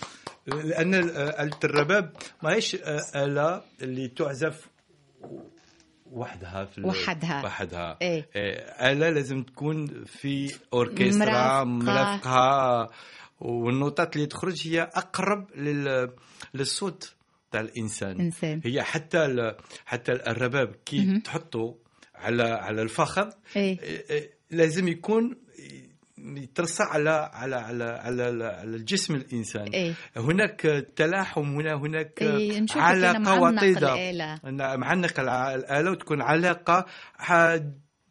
لأن 0.46 0.94
آلة 0.94 1.58
الرباب 1.64 2.12
ماهيش 2.42 2.74
آلة 3.16 3.62
اللي 3.82 4.08
تعزف 4.08 4.66
وحدها 6.12 6.64
في 6.64 6.80
وحدها. 6.82 7.44
وحدها 7.44 7.96
إيه. 8.02 8.28
إيه، 8.36 8.52
آلة 8.92 9.10
لازم 9.10 9.42
تكون 9.42 10.04
في 10.04 10.54
أوركسترا 10.72 11.64
مرافقة. 11.64 11.64
مرافقة 11.64 12.90
والنوتات 13.40 14.16
اللي 14.16 14.26
تخرج 14.26 14.68
هي 14.68 14.82
أقرب 14.82 15.50
لل... 15.56 16.10
للصوت 16.54 17.14
تاع 17.50 17.60
الإنسان 17.60 18.20
إنسان. 18.20 18.60
هي 18.64 18.82
حتى 18.82 19.24
ال... 19.24 19.56
حتى 19.84 20.12
الرباب 20.12 20.76
كي 20.84 21.06
مهم. 21.06 21.20
تحطه 21.20 21.76
على 22.14 22.42
على 22.42 22.82
الفخذ 22.82 23.30
إيه. 23.56 23.80
إيه، 23.80 24.10
إيه، 24.10 24.30
لازم 24.50 24.88
يكون 24.88 25.36
يترصع 26.18 26.84
على 26.84 27.30
على 27.32 27.56
على 27.56 27.84
على, 27.84 28.22
على 28.44 28.76
الجسم 28.76 29.14
الإنسان 29.14 29.68
إيه. 29.68 29.94
هناك 30.16 30.60
تلاحم 30.96 31.54
هنا 31.54 31.74
هناك 31.74 32.22
إيه، 32.22 32.66
علاقة 32.76 33.18
معنق 33.18 33.56
وطيدة 33.56 33.94
الآلة. 33.94 34.40
نعم، 34.50 34.80
معنق 34.80 35.20
الآلة 35.20 35.90
وتكون 35.90 36.22
علاقة 36.22 36.86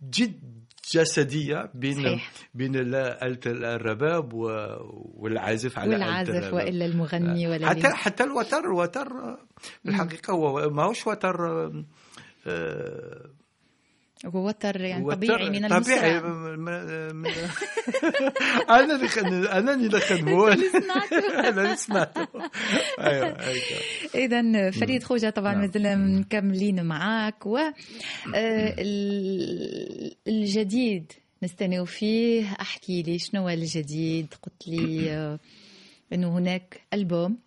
جد 0.09 0.64
جسدية 0.91 1.71
بين 1.73 1.93
صحيح. 1.93 2.31
بين 2.53 2.75
آلة 2.75 3.39
الرباب 3.45 4.33
والعازف 4.33 5.79
على 5.79 5.93
والعازف 5.93 6.29
الرباب. 6.29 6.53
وإلا 6.53 6.85
المغني 6.85 7.47
ولا 7.47 7.69
حتى 7.69 7.87
حتى 7.87 8.23
الوتر 8.23 8.59
الوتر 8.59 9.09
في 9.83 9.89
الحقيقة 9.89 10.33
هو 10.33 10.69
ماهوش 10.69 11.07
وتر 11.07 11.45
آه، 12.47 13.29
هو 14.25 14.47
وتر 14.47 14.81
يعني 14.81 15.03
وتر 15.05 15.15
طبيعي 15.15 15.49
من 15.49 15.67
طبيعي 15.67 16.19
من- 16.21 17.25
أنا 18.69 18.95
اللي. 18.95 19.51
أنا 19.51 19.73
اللي 19.73 19.99
سمعته. 20.79 21.39
أنا 21.49 21.61
اللي 21.61 21.75
سمعته. 21.75 22.27
أيوه 22.99 23.41
هيك. 23.41 23.63
اذا 24.15 24.71
فريد 24.71 25.03
خوجة 25.03 25.29
طبعا 25.29 25.51
نعم. 25.53 25.61
مازلنا 25.61 25.95
مكملين 25.95 26.85
معاك. 26.85 27.45
و 27.45 27.57
آه، 27.57 27.71
ال- 28.79 30.15
الجديد 30.27 31.11
نستناو 31.43 31.85
فيه. 31.85 32.51
أحكي 32.61 33.01
لي 33.03 33.19
شنو 33.19 33.41
هو 33.41 33.49
الجديد؟ 33.49 34.33
قلت 34.43 34.67
لي 34.67 35.11
آه، 35.11 35.39
إنه 36.13 36.37
هناك 36.37 36.81
ألبوم. 36.93 37.37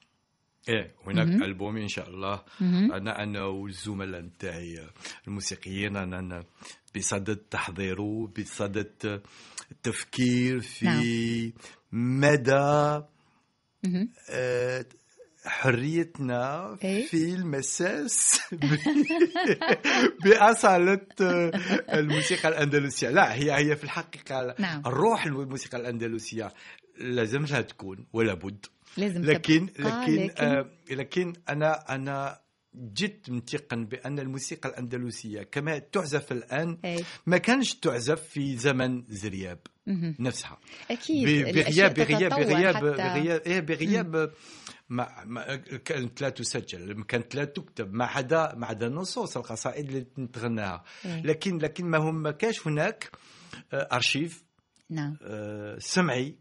إيه 0.69 0.95
هناك 1.07 1.27
مهم. 1.27 1.43
ألبوم 1.43 1.77
إن 1.77 1.89
شاء 1.89 2.09
الله 2.09 2.43
مهم. 2.61 2.93
أنا 2.93 3.23
أنا 3.23 3.45
والزملاء 3.45 4.21
نتاعي 4.21 4.87
الموسيقيين 5.29 5.97
أنا 5.97 6.19
أنا 6.19 6.45
بصدد 6.97 7.37
تحضيره 7.37 8.33
بصدد 8.39 9.23
التفكير 9.71 10.61
في 10.61 10.87
نعم. 10.87 11.53
مدى 11.93 13.05
مهم. 13.85 14.09
آه، 14.31 14.85
حريتنا 15.45 16.77
إيه. 16.85 17.07
في 17.07 17.35
المساس 17.35 18.41
بأصالة 20.25 21.07
آه، 21.21 21.51
الموسيقى 21.93 22.49
الأندلسية 22.49 23.09
لا 23.09 23.35
هي 23.35 23.53
هي 23.57 23.77
في 23.77 23.85
الحقيقة 23.85 24.55
نعم. 24.59 24.83
الروح 24.87 25.27
الموسيقى 25.27 25.79
الأندلسية 25.79 26.53
لازم 26.99 27.45
لها 27.45 27.61
تكون 27.61 28.07
ولا 28.13 28.35
بد 28.35 28.67
لازم 28.99 29.25
لكن 29.25 29.73
تبقى، 29.73 30.01
لكن 30.03 30.25
لكن؟ 30.27 30.45
آه 30.45 30.71
لكن 30.91 31.33
أنا 31.49 31.95
أنا 31.95 32.41
جد 32.75 33.21
متيقن 33.31 33.87
بأن 33.87 34.19
الموسيقى 34.19 34.69
الأندلسية 34.69 35.43
كما 35.43 35.79
تعزف 35.79 36.33
الآن 36.33 36.79
إيه. 36.85 37.03
ما 37.27 37.39
كانش 37.39 37.75
تعزف 37.75 38.23
في 38.23 38.57
زمن 38.57 39.05
زرياب. 39.09 39.59
نفسها. 40.21 40.59
أكيد 40.91 41.45
بغياب 41.55 41.95
بغياب 41.95 42.31
بغياب 42.31 42.75
حتى- 42.75 42.81
بغياب 42.81 43.41
إيه 43.47 43.61
بغياب 43.61 44.33
ما, 44.89 45.25
ما 45.27 45.57
كانت 45.57 46.21
لا 46.21 46.29
تسجل 46.29 47.03
كانت 47.03 47.35
لا 47.35 47.45
تكتب 47.45 47.93
ما 47.95 48.05
عدا 48.05 48.55
ما 48.57 48.67
عدا 48.67 48.89
نصوص 48.89 49.37
القصائد 49.37 49.89
اللي 49.89 50.07
نتغناها 50.19 50.85
إيه. 51.05 51.23
لكن 51.23 51.59
لكن 51.59 51.87
ما 51.87 51.99
هم 51.99 52.23
ما 52.23 52.31
كاش 52.31 52.67
هناك 52.67 53.11
آه، 53.73 53.89
أرشيف 53.93 54.45
نعم. 54.91 55.17
آه، 55.23 55.79
سمعي 55.79 56.35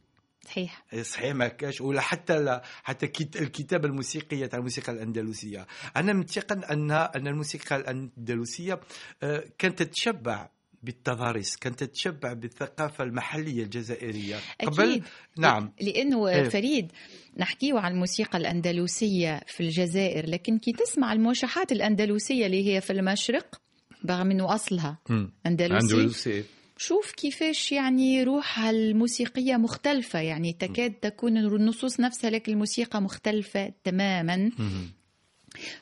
صحيح. 0.48 0.86
صحيح 1.02 1.36
ما 1.36 1.48
كاش. 1.48 1.82
ولا 1.82 2.02
حتى 2.02 2.40
لا 2.40 2.64
حتى 2.84 3.08
كت- 3.08 3.36
الكتابة 3.42 3.88
الموسيقية 3.88 4.46
تاع 4.46 4.60
الموسيقى 4.60 4.92
الأندلسية. 4.92 5.68
أنا 5.98 6.14
متيقن 6.14 6.64
ان 6.64 6.92
أن 6.92 7.28
الموسيقى 7.28 7.76
الأندلسية 7.76 8.80
آه، 9.24 9.44
كانت 9.58 9.80
تتشبع 9.84 10.50
بالتضاريس 10.84 11.56
كانت 11.56 11.80
تتشبع 11.84 12.34
بالثقافة 12.34 13.04
المحلية 13.04 13.64
الجزائرية. 13.64 14.36
قبل؟ 14.62 14.84
أكيد. 14.92 15.04
نعم 15.38 15.72
لأنه 15.82 16.28
إيه. 16.28 16.44
فريد 16.50 16.92
نحكيو 17.38 17.78
عن 17.78 17.92
الموسيقى 17.92 18.38
الأندلسية 18.38 19.42
في 19.48 19.64
الجزائر 19.64 20.30
لكن 20.30 20.58
كي 20.60 20.72
تسمع 20.72 21.14
الموشحات 21.14 21.72
الأندلسية 21.72 22.46
اللي 22.46 22.68
هي 22.76 22.82
في 22.82 22.94
المشرق 22.94 23.62
برغم 24.04 24.32
إنه 24.32 24.56
أصلها 24.56 24.98
مم. 25.10 25.32
أندلسي 25.46 25.96
أندلسي. 25.96 26.44
شوف 26.78 27.12
كيفاش 27.12 27.72
يعني 27.72 28.24
روحها 28.24 28.70
الموسيقية 28.70 29.56
مختلفة 29.58 30.20
يعني 30.20 30.54
تكاد 30.54 30.92
تكون 30.94 31.38
النصوص 31.38 32.00
نفسها 32.00 32.30
لكن 32.30 32.52
الموسيقى 32.52 33.02
مختلفة 33.02 33.74
تماما. 33.84 34.52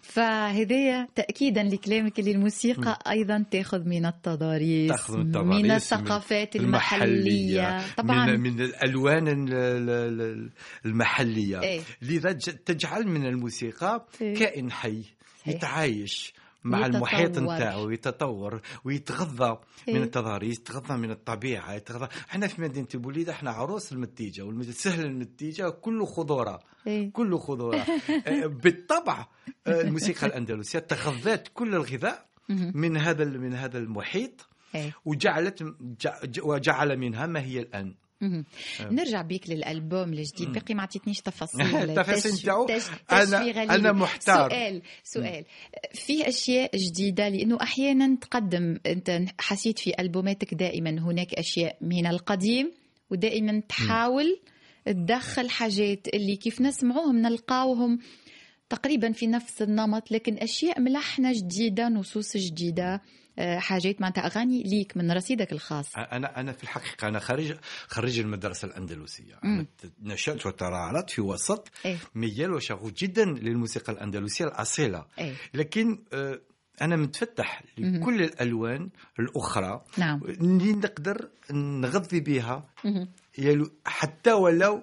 فهذايا 0.01 1.07
تاكيدا 1.15 1.63
لكلامك 1.63 2.19
اللي 2.19 2.31
الموسيقى 2.31 2.99
أيضا 3.09 3.45
تاخذ 3.51 3.83
من 3.83 4.05
التضاريس 4.05 4.89
تاخذ 4.91 5.17
من 5.17 5.21
التضاريس 5.25 5.47
من 5.53 5.61
من 5.61 5.71
الثقافات 5.71 6.55
المحلية 6.55 7.95
طبعا 7.97 8.25
من, 8.25 8.39
من 8.39 8.61
الألوان 8.61 9.27
ال- 9.27 9.53
ال- 9.53 9.89
ال- 9.89 10.49
المحلية 10.85 11.61
إيه. 11.61 11.81
لذا 12.01 12.31
تجعل 12.65 13.07
من 13.07 13.25
الموسيقى 13.25 14.07
إيه. 14.21 14.35
كائن 14.35 14.71
حي 14.71 15.03
صحيح. 15.41 15.55
يتعايش 15.55 16.33
مع 16.65 16.77
ويتطور. 16.77 16.95
المحيط 16.95 17.39
نتاعو 17.39 17.87
ويتطور 17.87 18.61
ويتغذى 18.85 19.59
من 19.87 19.95
إيه. 19.95 20.03
التضاريس 20.03 20.59
يتغذى 20.59 20.97
من 20.97 21.11
الطبيعة 21.11 21.73
يتغذى 21.73 22.07
إحنا 22.29 22.47
في 22.47 22.61
مدينة 22.61 22.87
البوليده 22.95 23.31
إحنا 23.31 23.51
عروس 23.51 23.91
المتيجة 23.91 24.41
والمدينه 24.41 24.73
سهل 24.73 25.05
المتيجة 25.05 25.69
كله 25.69 26.05
خضره 26.05 26.59
إيه. 26.87 27.11
كله 27.11 27.37
خضره 27.37 27.77
آه، 28.27 28.45
بالطبع 28.45 29.27
آه، 29.67 29.81
الموسيقى 29.81 30.27
الأندلسية 30.27 30.79
تغذت 30.79 31.51
كل 31.53 31.75
الغذاء. 31.75 32.25
من 32.49 32.97
هذا 32.97 33.25
من 33.25 33.53
هذا 33.53 33.77
المحيط 33.77 34.47
إيه. 34.75 34.93
وجعلت 35.05 35.75
وجعل 36.43 36.97
منها 36.97 37.25
ما 37.25 37.41
هي 37.41 37.59
الآن. 37.59 37.95
نرجع 38.81 39.21
بيك 39.21 39.49
للألبوم 39.49 40.13
الجديد 40.13 40.51
باقي 40.51 40.73
ما 40.73 40.81
عطيتنيش 40.83 41.21
تفاصيل. 41.21 41.75
التفاصيل 41.75 42.31
تشفي 42.31 43.51
غليل. 43.51 43.71
أنا 43.71 43.91
محتار. 43.91 44.49
سؤال 44.49 44.81
سؤال. 45.03 45.45
فيه 45.93 46.27
أشياء 46.27 46.77
جديدة 46.77 47.29
لأنه 47.29 47.57
أحيانا 47.61 48.17
تقدم 48.21 48.77
أنت 48.85 49.21
حسيت 49.39 49.79
في 49.79 49.93
ألبوماتك 49.99 50.53
دائما 50.53 50.89
هناك 50.89 51.33
أشياء 51.33 51.77
من 51.81 52.07
القديم 52.07 52.71
ودائما 53.09 53.61
تحاول 53.69 54.39
تدخل 54.85 55.49
حاجات 55.49 56.07
اللي 56.13 56.35
كيف 56.35 56.61
نسمعوهم 56.61 57.17
نلقاوهم 57.17 57.99
تقريبا 58.69 59.11
في 59.11 59.27
نفس 59.27 59.61
النمط 59.61 60.11
لكن 60.11 60.37
أشياء 60.37 60.79
ملحنة 60.79 61.33
جديدة 61.33 61.89
نصوص 61.89 62.37
جديدة. 62.37 62.93
آه، 62.93 63.01
حاجات 63.39 64.01
معناتها 64.01 64.25
أغاني 64.25 64.63
ليك 64.63 64.97
من 64.97 65.11
رصيدك 65.11 65.51
الخاص. 65.51 65.97
أنا 65.97 66.39
أنا 66.39 66.51
في 66.51 66.63
الحقيقة 66.63 67.07
أنا 67.07 67.19
خريج 67.19 67.53
خريج 67.87 68.19
المدرسة 68.19 68.65
الأندلسية. 68.65 69.39
نشأت 70.01 70.45
وترعرعت 70.45 71.09
في 71.09 71.21
وسط 71.21 71.67
إيه. 71.85 71.97
ميال 72.15 72.53
وشغوف 72.53 72.91
جدا 72.91 73.25
للموسيقى 73.25 73.93
الأندلسية 73.93 74.45
الأصيلة. 74.45 75.05
إيه. 75.19 75.33
لكن 75.53 75.99
آه، 76.13 76.39
أنا 76.81 76.95
متفتح. 76.95 77.63
لكل 77.77 78.21
الألوان 78.23 78.89
الأخرى. 79.19 79.81
نعم. 79.97 80.21
اللي 80.23 80.73
نقدر 80.73 81.29
نغذي 81.51 82.19
بها 82.19 82.63
حتى 83.85 84.31
ولو 84.31 84.81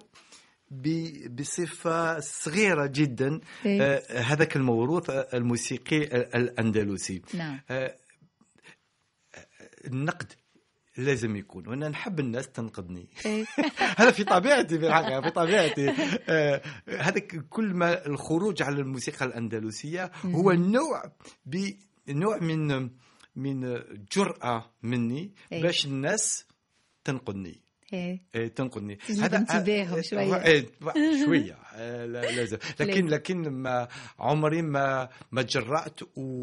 بصفة 1.31 2.21
صغيرة 2.21 2.87
جدا 2.87 3.41
إيه. 3.67 3.83
آه، 3.83 4.21
هذاك 4.21 4.57
الموروث 4.57 5.11
آه، 5.11 5.29
الموسيقي 5.35 6.03
آه، 6.03 6.38
الأندلسي. 6.38 7.23
نعم. 7.35 7.61
آه، 7.71 7.95
النقد 9.87 10.33
لازم 10.97 11.37
يكون 11.37 11.68
وأنا 11.68 11.88
نحب 11.88 12.21
الناس 12.21 12.49
تنقدني. 12.49 13.09
إيه. 13.27 13.45
هذا 13.99 14.11
في 14.11 14.25
طبيعتي 14.25 14.79
في 14.79 14.87
الحقيقة 14.87 15.21
في 15.21 15.31
طبيعتي. 15.31 15.90
آه، 16.29 16.62
هذا 16.88 17.21
كل 17.51 17.75
ما 17.75 18.07
الخروج 18.07 18.62
على 18.62 18.81
الموسيقى 18.81 19.25
الأندلسية 19.27 20.11
هو 20.25 20.53
نوع 20.53 21.03
بنوع 21.47 22.38
من 22.38 22.90
من 23.37 23.81
جرأة 24.16 24.71
مني 24.83 25.35
إيه. 25.53 25.62
باش 25.62 25.87
الناس 25.87 26.45
تنقدني. 27.05 27.61
إيه. 27.92 28.23
إيه، 28.35 28.49
تنقدني. 28.49 28.95
تجيب 28.97 29.35
انتباههم 29.35 29.99
آه، 29.99 30.01
شوية. 30.01 30.42
إيه، 30.45 30.66
شوية. 31.25 31.59
آه، 31.75 32.07
لا- 32.07 32.31
لازم 32.31 32.59
لكن 32.81 33.07
لكن 33.07 33.49
ما 33.51 33.88
عمري 34.18 34.62
ما 34.62 35.09
ما 35.33 35.42
جرأت 35.42 36.01
و... 36.16 36.42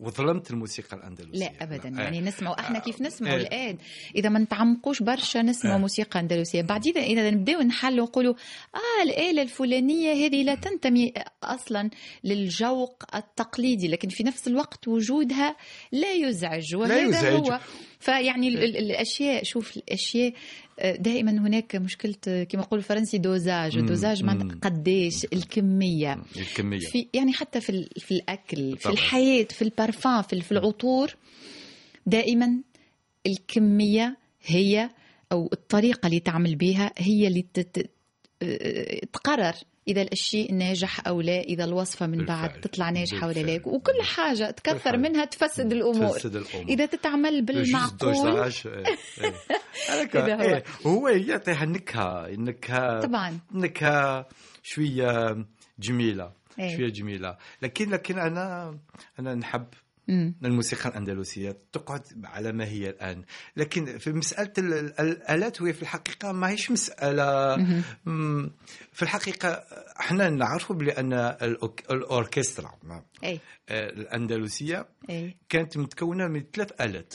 وظلمت 0.00 0.50
الموسيقى 0.50 0.96
الأندلسية 0.96 1.38
لا 1.38 1.52
ابدا 1.62 1.98
آه. 1.98 2.02
يعني 2.02 2.20
نسمعوا 2.20 2.60
إحنا 2.60 2.78
كيف 2.78 3.02
نسمعوا 3.02 3.36
إيه. 3.36 3.42
الان 3.42 3.78
إذا 4.16 4.28
ما 4.28 4.38
نتعمقوش 4.38 5.02
برشا 5.02 5.38
نسمعوا 5.38 5.76
إيه. 5.76 5.80
موسيقى 5.80 6.20
أندلسية 6.20 6.62
بعدين 6.62 6.98
اذا 6.98 7.30
نبداو 7.30 7.60
نحلوا 7.60 8.06
نقولوا 8.06 8.34
آه 8.74 9.02
الآلة 9.02 9.42
الفلانية 9.42 10.26
هذه 10.26 10.42
لا 10.42 10.54
تنتمي 10.54 11.12
أصلا 11.42 11.90
للجوق 12.24 13.02
التقليدي 13.14 13.88
لكن 13.88 14.08
في 14.08 14.24
نفس 14.24 14.48
الوقت 14.48 14.88
وجودها 14.88 15.56
لا 15.92 16.12
يزعج 16.12 16.74
وهذا 16.74 17.00
يزعج. 17.00 17.32
هو 17.32 17.60
فيعني 18.00 18.48
ال- 18.48 18.76
الأشياء 18.76 19.44
شوف 19.44 19.76
الأشياء 19.76 20.32
آه، 20.78 20.96
دائما 20.96 21.30
هناك 21.30 21.76
مشكلة 21.76 22.14
آه، 22.28 22.44
كما 22.44 22.62
يقول 22.62 22.78
الفرنسي 22.78 23.18
دوزاج 23.18 23.80
دوزاج. 23.80 24.24
معناتها 24.24 24.58
قديش 24.70 25.24
الكمية 25.24 26.22
الكمية 26.36 26.78
في 26.78 27.06
يعني 27.14 27.32
حتى 27.32 27.60
في 27.60 27.88
في 27.96 28.10
الأكل 28.14 28.76
في 28.76 28.82
طبعاً. 28.82 28.94
الحياة 28.94 29.44
في 29.50 29.62
البارفان 29.62 30.22
في 30.22 30.40
في 30.40 30.52
العطور 30.52 31.14
دائما 32.06 32.60
الكمية 33.26 34.16
هي 34.46 34.90
أو 35.32 35.50
الطريقة 35.52 36.06
اللي 36.06 36.20
تعمل 36.20 36.54
بها 36.56 36.92
هي 36.98 37.26
اللي. 37.26 37.44
آه، 38.42 39.00
تقرر 39.12 39.54
إذا 39.88 40.02
الشيء 40.12 40.54
ناجح 40.54 41.06
أو 41.08 41.20
لا 41.20 41.40
إذا 41.40 41.64
الوصفة 41.64 42.06
من 42.06 42.24
بعد 42.24 42.42
بالفعل. 42.42 42.60
تطلع 42.60 42.90
ناجحة 42.90 43.26
ولا 43.26 43.40
لا. 43.40 43.60
وكل 43.64 44.02
حاجة 44.02 44.50
تكثر 44.50 44.72
بالفعل. 44.72 44.98
منها 45.00 45.24
تفسد 45.24 45.72
الأمور 45.72 46.08
تفسد 46.18 46.36
الأمور 46.36 46.68
إذا 46.68 46.86
تتعمل 46.86 47.42
بالمعقول 47.42 48.12
بالمعقول 48.12 48.82
إذا 50.14 50.62
هو- 50.86 50.90
هو 50.90 51.08
يعطيها 51.08 51.64
نكهة 51.64 52.26
نكهة 52.30 53.00
طبعا 53.00 53.38
نكهة 53.54 54.28
شوية 54.62 55.36
جميلة 55.78 56.32
إيه. 56.58 56.76
شوية 56.76 56.88
جميلة 56.88 57.36
لكن 57.62 57.90
لكن 57.90 58.18
أنا 58.18 58.78
أنا 59.18 59.34
نحب 59.34 59.66
مم. 60.08 60.34
الموسيقى 60.44 60.88
الأندلسية 60.88 61.56
تقعد 61.72 62.02
على 62.24 62.52
ما 62.52 62.64
هي 62.64 62.90
الآن. 62.90 63.24
لكن 63.56 63.98
في 63.98 64.12
مسألة 64.12 64.52
ال- 64.58 64.74
ال- 64.74 65.00
الآلات 65.00 65.62
وهي 65.62 65.72
في 65.72 65.82
الحقيقة 65.82 66.32
ما 66.32 66.48
هيش 66.50 66.70
مسألة. 66.70 67.56
في 68.92 69.02
الحقيقة 69.02 69.48
إحنا 70.00 70.30
نعرف 70.30 70.72
بأن 70.72 71.12
الأوركسترا 71.90 72.74
آه، 73.68 73.90
الأندلسية 73.90 74.88
كانت 75.48 75.76
متكونة 75.78 76.26
من 76.28 76.44
ثلاث 76.52 76.80
آلات. 76.80 77.14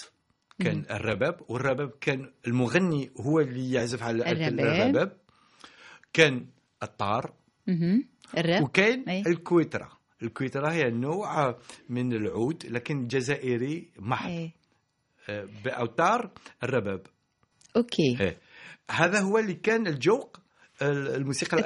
كان 0.59 0.85
الرباب 0.91 1.39
والرباب 1.47 1.91
كان 2.01 2.31
المغني 2.47 3.11
هو 3.19 3.39
اللي 3.39 3.71
يعزف 3.71 4.03
على 4.03 4.31
الرباب. 4.31 4.59
الرباب. 4.59 5.17
كان 6.13 6.45
الطار. 6.83 7.33
وكاين 8.63 9.09
أي. 9.09 9.21
الكويترا. 9.27 9.89
الكويترا 10.23 10.71
هي 10.71 10.89
نوع 10.91 11.57
من 11.89 12.13
العود 12.13 12.65
لكن 12.65 13.07
جزائري 13.07 13.89
محض. 13.99 14.29
اي 14.29 14.51
آه، 15.29 15.47
بأوتار 15.65 16.31
الرباب. 16.63 17.01
أوكي. 17.77 18.17
إيه. 18.21 18.37
هذا 18.91 19.19
هو 19.19 19.37
اللي 19.37 19.53
كان 19.53 19.87
الجوق 19.87 20.37
ال- 20.81 21.15
الموسيقى. 21.15 21.57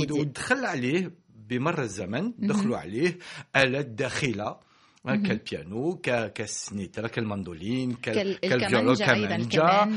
ود- 0.00 0.12
ودخل 0.20 0.64
عليه 0.64 1.10
بمر 1.48 1.82
الزمن 1.82 2.32
دخلوا 2.38 2.76
عليه 2.78 3.18
آلات 3.56 3.86
داخلة 3.86 4.46
آه، 5.06 5.16
كالبيانو 5.16 5.96
ك- 5.96 6.32
كالسنيترا 6.32 7.08
كالمندولين 7.08 7.92
كال- 7.94 8.14
كال- 8.14 8.50
كال 8.50 8.61
violon 8.61 8.94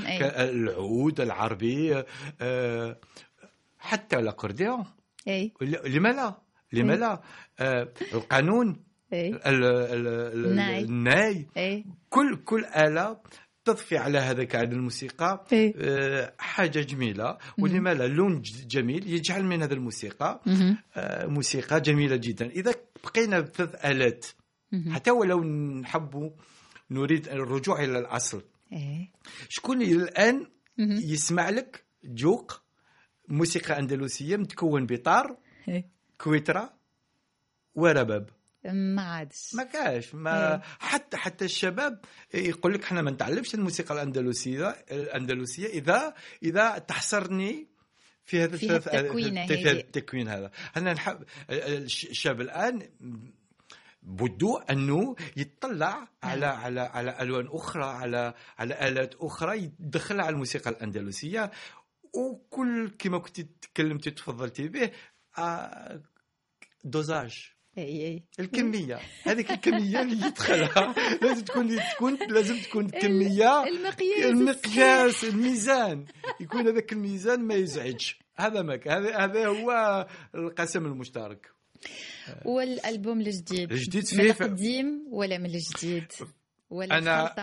أي. 0.06 0.20
كالعود 0.20 1.22
العربي 1.22 2.04
آه، 2.42 3.00
حتى 3.80 4.16
الأكورديون. 4.20 4.86
اي 5.28 5.52
لما 5.86 6.10
لا 6.10 6.38
لما 6.74 6.94
لا 6.94 7.22
آه، 7.60 7.94
القانون 8.14 8.84
ال- 9.14 10.46
الناي. 10.46 10.84
الناي 10.84 11.48
اي 11.58 11.86
كل 12.10 12.36
كل 12.46 12.66
آلة 12.66 13.20
تضفي 13.66 13.98
على 13.98 14.18
هذاك 14.18 14.56
عن 14.56 14.72
الموسيقى 14.72 15.46
إيه. 15.54 15.74
آه، 15.78 16.34
حاجة 16.40 16.80
جميلة 16.80 17.38
ولما 17.60 17.94
لا 17.94 18.08
لون 18.08 18.42
جميل 18.68 19.10
يجعل 19.14 19.44
من 19.46 19.62
هذه 19.64 19.74
الموسيقى. 19.74 20.42
آه، 20.96 21.26
موسيقى 21.26 21.82
جميلة 21.82 22.16
جدا 22.16 22.46
إذا 22.46 22.74
بقينا 23.04 23.40
بثلاث 23.40 23.86
آلات. 23.86 24.26
حتى 24.92 25.12
ولو 25.12 25.44
نحب 25.82 26.32
نريد 26.92 27.28
الرجوع 27.28 27.84
إلى 27.84 28.00
الأصل 28.00 28.44
شكون 29.50 29.82
الآن. 29.82 30.48
يسمع 30.80 31.50
لك 31.50 31.84
جوق 32.04 32.62
موسيقى 33.30 33.80
أندلسية 33.80 34.38
متكون 34.38 34.86
بطار 34.86 35.38
إي. 35.70 35.86
كويترا 36.18 36.74
ورباب 37.76 38.30
ما 38.74 39.02
عادش. 39.02 39.56
ما 39.56 39.64
كاش 39.64 40.16
ما 40.16 40.54
إيه. 40.54 40.62
حتى 40.80 41.18
حتى 41.18 41.46
الشباب 41.46 42.06
يقول 42.34 42.74
لك 42.74 42.84
إحنا 42.84 43.02
ما 43.02 43.12
نتعلمش 43.12 43.56
الموسيقى 43.56 43.94
الأندلسية 43.94 44.70
الأندلسية 44.92 45.68
إذا 45.68 46.14
إذا 46.44 46.78
تحصرني 46.78 47.68
في 48.26 48.44
هذا 48.44 48.58
في 48.58 48.70
هذا 48.70 48.92
هذه. 48.92 49.72
التكوين 49.72 50.28
هذا. 50.28 50.52
أنا 50.78 50.94
نحب 50.94 51.24
الشاب 51.50 52.42
الآن 52.42 52.90
بده 54.02 54.64
أنه 54.70 55.16
يطلع 55.38 56.08
على 56.24 56.46
على 56.46 56.82
على 56.82 57.22
ألوان 57.22 57.48
أخرى 57.48 57.86
على 57.86 58.34
على 58.58 58.88
آلات 58.88 59.16
أخرى 59.16 59.58
يدخلها 59.58 60.26
على 60.26 60.34
الموسيقى 60.34 60.70
الأندلسية. 60.70 61.52
وكل 62.14 62.90
كما 63.00 63.18
كنت 63.18 63.42
تكلمتي 63.42 64.12
تفضلتي 64.12 64.68
به 64.68 64.92
دوزاج 66.84 67.52
اي 67.78 67.84
اي 68.08 68.24
الكميه 68.40 69.00
هذيك 69.24 69.52
الكميه 69.52 70.02
اللي 70.02 70.28
يدخلها 70.28 70.96
لازم 71.22 71.44
تكون 71.46 71.80
تكون 71.96 72.18
لازم 72.30 72.58
تكون 72.60 72.90
كميه 72.90 73.64
المقياس 73.64 74.26
المقياس 74.26 75.24
الميزان 75.24 76.06
يكون 76.40 76.68
هذاك 76.68 76.94
الميزان 76.94 77.40
ما 77.40 77.54
يزعجش 77.56 78.20
هذا 78.38 78.62
ما. 78.62 78.80
هذا 78.88 79.18
هذا 79.18 79.48
هو 79.48 80.08
القسم 80.36 80.86
المشترك 80.86 81.52
والالبوم 82.46 83.22
الجديد 83.22 83.72
الجديد 83.72 84.04
من 84.14 84.22
فيه- 84.24 84.32
القديم 84.32 85.08
ولا 85.12 85.38
من 85.38 85.46
الجديد 85.46 86.12
ولا 86.70 86.98
أنا 86.98 87.34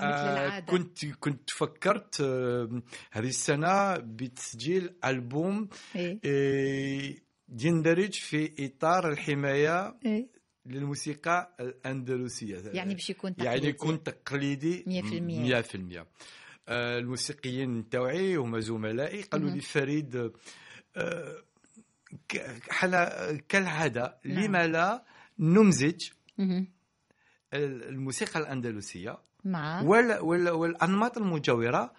آه، 0.57 0.61
كنت 0.61 1.07
كنت 1.07 1.51
فكرت 1.51 2.21
آه، 2.21 2.83
هذه 3.11 3.27
السنة 3.29 3.97
بتسجيل 3.97 4.95
البوم 5.05 5.69
اي 5.97 6.21
آه، 6.25 7.15
يندرج 7.63 8.13
في 8.13 8.53
إطار 8.59 9.09
الحماية 9.09 9.99
إي 10.07 10.29
للموسيقى 10.67 11.57
الأندلسية 11.61 12.59
يعني 12.73 12.95
باش 12.95 13.11
يكون 13.11 13.35
يعني 13.39 13.51
تقليدي. 13.51 13.69
يكون 13.69 14.03
تقليدي 14.03 14.85
100%. 14.87 16.03
100% 16.03 16.07
آه، 16.69 16.99
الموسيقيين 16.99 17.89
تاعي 17.89 18.37
هما 18.37 18.61
زملائي 18.61 19.23
قالوا. 19.23 19.51
لي 19.51 19.61
فريد 19.61 20.33
آه، 20.97 21.43
كالعادة 23.49 24.19
نعم. 24.25 24.45
لما 24.45 24.67
لا 24.67 25.05
نمزج. 25.39 26.11
الموسيقى 27.55 28.41
الأندلسية 28.41 29.19
مع 29.45 29.83
وال 29.83 30.19
وال 30.21 30.49
والأنماط 30.51 31.19
المجاورة 31.19 31.93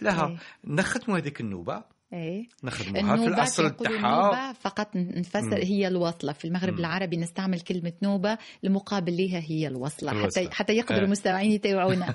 لها 0.00 0.28
إيه. 0.28 0.38
نخدموا 0.64 1.18
هذيك 1.18 1.40
النوبة 1.40 1.84
اي 2.12 2.48
نخدموها 2.64 3.16
في 3.16 3.22
النوبة 3.22 3.34
الاصل 3.34 3.70
تاعها 3.70 3.96
النوبة 3.96 4.52
فقط 4.52 4.96
نفسر 4.96 5.58
هي 5.58 5.88
الوصلة 5.88 6.32
في 6.32 6.44
المغرب 6.44 6.72
مم. 6.72 6.78
العربي 6.78 7.16
نستعمل 7.16 7.60
كلمة 7.60 7.92
نوبة 8.02 8.38
المقابل 8.64 9.16
لها 9.16 9.40
هي 9.40 9.68
الوصلة, 9.68 10.12
الوصلة. 10.12 10.44
حتى 10.44 10.54
حتى 10.54 10.72
يقدروا 10.72 11.00
آه. 11.00 11.04
المستمعين 11.04 11.50
يتابعونا 11.52 12.14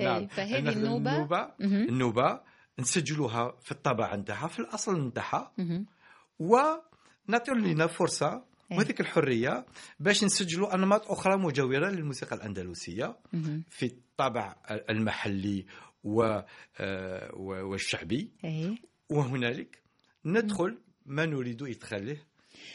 نعم. 0.00 0.20
إيه، 0.20 0.26
فهذه 0.26 0.60
نخدم 0.60 0.78
النوبة 0.78 1.16
النوبة. 1.16 1.48
النوبة 1.60 2.40
نسجلوها 2.78 3.56
في 3.62 3.72
الطبع 3.72 4.14
نتاعها 4.14 4.48
في 4.48 4.58
الأصل 4.58 5.06
نتاعها. 5.06 5.52
ونعطيو 6.38 7.54
لنا 7.54 7.86
فرصة 7.86 8.44
إيه. 8.70 8.78
وهذيك 8.78 9.00
الحرية 9.00 9.66
باش 10.00 10.24
نسجلوا 10.24 10.74
أنماط 10.74 11.10
أخرى 11.10 11.36
مجاورة 11.36 11.90
للموسيقى 11.90 12.36
الأندلسية. 12.36 13.16
في 13.70 13.86
الطابع 13.86 14.56
المحلي 14.90 15.66
و 16.04 16.40
آه، 16.80 17.34
والشعبي 17.34 18.32
وهنالك 19.10 19.82
ندخل 20.24 20.78
ما 21.06 21.26
نريد 21.26 21.62
إدخاله 21.62 22.16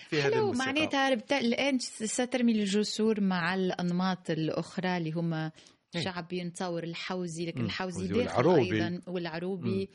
في 0.09 0.21
هذا 0.21 0.35
حلو 0.35 0.51
معناتها 0.51 1.13
الآن 1.39 1.79
سترمي 1.79 2.51
الجسور 2.51 3.21
مع 3.21 3.55
الأنماط 3.55 4.29
الأخرى 4.29 4.97
اللي 4.97 5.11
هما 5.11 5.51
إيه. 5.95 6.01
شعبي 6.01 6.43
نتصور 6.43 6.83
الحوزي 6.83 7.45
لكن 7.45 7.59
مم. 7.59 7.65
الحوزي 7.65 8.07
داخل 8.07 8.19
والعروبي. 8.19 8.73
أيضا 8.73 9.01
والعروبي 9.07 9.89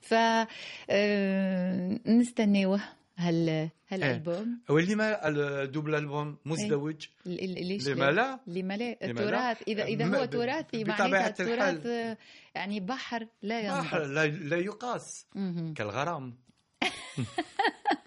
ف 0.00 0.14
آه، 0.90 2.00
نستناوه 2.06 2.80
هال 3.16 3.70
هالألبوم 3.88 4.60
واللي 4.68 4.94
ما 4.94 5.28
الدوبل 5.28 5.94
ألبوم 5.94 6.36
مزدوج 6.44 7.06
ال- 7.26 7.64
ليش 7.68 7.88
لما 7.88 8.10
لا؟ 8.10 8.40
لما 8.46 8.76
لا؟ 8.76 8.92
التراث 9.04 9.62
إذا 9.68 9.84
إذا 9.84 10.04
ما- 10.06 10.18
هو 10.18 10.24
تراثي 10.24 10.84
معناتها. 10.84 11.28
التراث 11.28 12.16
يعني 12.54 12.80
بحر 12.80 13.26
لا 13.42 13.80
بحر 13.80 14.00
ينضب. 14.02 14.12
لا, 14.12 14.26
لا 14.26 14.56
يقاس. 14.56 15.26
كالغرام. 15.76 16.34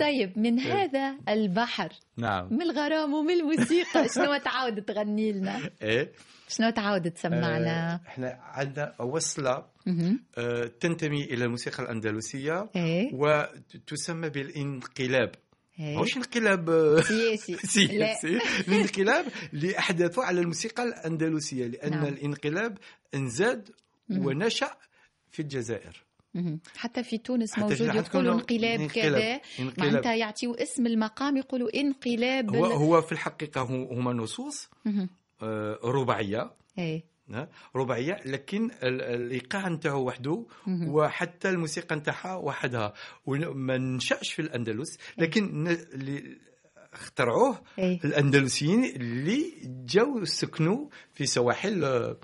طيب 0.00 0.38
من 0.38 0.60
إيه. 0.60 0.72
هذا 0.74 1.16
البحر 1.28 1.92
نعم. 2.16 2.48
من 2.50 2.62
الغرام 2.62 3.14
ومن 3.14 3.30
الموسيقى 3.30 4.08
شنو 4.14 4.36
تعاود 4.36 4.82
تغني 4.82 5.32
لنا؟ 5.32 5.70
إيه. 5.82 6.12
شنو 6.48 6.70
تعود 6.70 7.10
تسمعنا؟ 7.10 7.94
آه، 7.94 8.00
إحنا 8.08 8.38
عندنا 8.42 9.02
وصلة 9.02 9.66
تنتمي 10.80 11.24
إلى 11.24 11.44
الموسيقى 11.44 11.82
الأندلسية 11.82 12.70
إيه. 12.76 13.10
وتسمى 13.14 14.28
بالانقلاب. 14.28 15.32
مش 15.78 16.16
انقلاب؟ 16.16 16.70
سياسي 17.00 17.56
سياسي 17.56 18.38
الانقلاب 18.68 19.26
اللي 19.52 19.78
احدثه 19.78 20.24
على 20.24 20.40
الموسيقى 20.40 20.82
الأندلسية 20.82 21.66
لأن 21.66 21.90
نعم. 21.90 22.04
الانقلاب 22.04 22.78
انزاد. 23.14 23.70
ونشأ 24.10 24.76
في 25.30 25.42
الجزائر. 25.42 26.03
حتى 26.76 27.02
في 27.04 27.18
تونس 27.18 27.52
حتى 27.52 27.60
موجود 27.62 27.80
يقولوا 27.80 28.34
انقلاب 28.34 28.80
انقلاب. 28.80 29.40
كذا 29.58 29.72
معناتها 29.78 30.14
يعطيوا 30.14 30.62
اسم 30.62 30.86
المقام 30.86 31.36
يقولوا 31.36 31.68
انقلاب 31.80 32.56
هو 32.56 32.64
هو 32.66 33.00
في 33.02 33.12
الحقيقة 33.12 33.62
هما 33.62 34.12
نصوص. 34.12 34.68
آه، 35.42 35.78
رباعية. 35.84 36.50
ها، 37.30 37.48
رباعية 37.76 38.16
لكن 38.26 38.70
ال- 38.82 39.02
الإيقاع 39.02 39.68
نتاعو 39.68 40.04
وحده. 40.06 40.46
وحتى 40.68 41.48
الموسيقى 41.50 41.96
نتاعها 41.96 42.34
وحدها. 42.36 42.92
وما 43.26 43.78
نشأش 43.78 44.32
في 44.32 44.42
الأندلس 44.42 44.98
لكن 45.18 45.64
ن- 45.64 45.68
اللي 45.68 46.38
اخترعوه 46.92 47.62
إيه. 47.78 48.00
الأندلسيين 48.04 48.84
اللي 48.84 49.44
جاوا 49.64 50.24
سكنوا 50.24 50.88
في 51.14 51.26
سواحل 51.26 51.84
آه، 51.84 52.16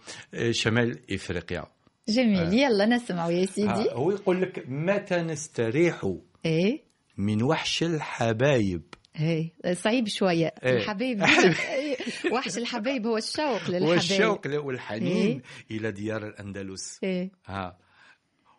شمال 0.51 1.13
إفريقيا. 1.15 1.65
جميل. 2.11 2.55
يلا 2.55 2.87
نسمعوا 2.87 3.31
يا 3.31 3.47
سيدي. 3.47 3.91
هو 3.93 4.11
يقول 4.11 4.43
لك 4.43 4.65
متى 4.69 5.17
نستريح 5.17 6.13
إيه. 6.45 6.83
من 7.17 7.43
وحش 7.43 7.83
الحبايب؟ 7.83 8.83
إيه. 9.21 9.53
صعيب 9.75 10.09
شوية. 10.09 10.55
إيه. 10.65 10.77
الحبايب. 10.77 11.23
إيه. 11.23 11.97
وحش 12.33 12.59
الحبايب 12.59 13.07
هو 13.07 13.17
الشوق 13.17 13.71
للحبايب. 13.71 13.83
والشوق 13.83 14.41
والحنين 14.47 15.43
إيه. 15.71 15.77
إلى 15.77 15.93
ديار 15.93 16.27
الأندلس. 16.27 16.99
إيه. 17.03 17.31
ها. 17.47 17.77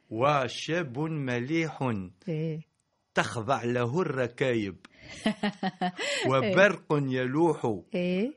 وشاب 0.10 1.00
مليح 1.00 1.94
إيه. 2.28 2.62
تخضع 3.14 3.64
له 3.64 4.02
الركايب. 4.02 4.76
وبرق 6.30 6.86
يلوح 6.92 7.80
إيه. 7.96 8.34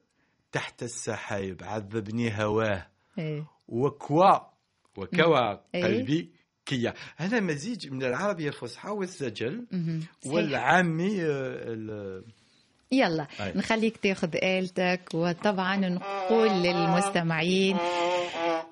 تحت 0.53 0.83
السحايب. 0.83 1.62
عذبني 1.64 2.44
هواه. 2.44 2.87
إيه. 3.18 3.46
وكوا 3.68 4.54
وكوا 4.96 5.59
إيه. 5.74 5.85
قلبي 5.85 6.30
كيا 6.66 6.94
هذا 7.16 7.40
مزيج 7.40 7.92
من 7.92 8.02
العربية 8.02 8.48
الفصحى 8.48 8.90
والسجل. 8.90 9.66
والعامي 10.26 11.22
آه، 11.22 12.22
يلا 12.92 13.26
أي. 13.40 13.52
نخليك 13.57 13.96
تاخذ 13.96 14.37
آلتك 14.42 15.09
وطبعا 15.14 15.76
نقول 15.76 16.48
للمستمعين 16.48 17.76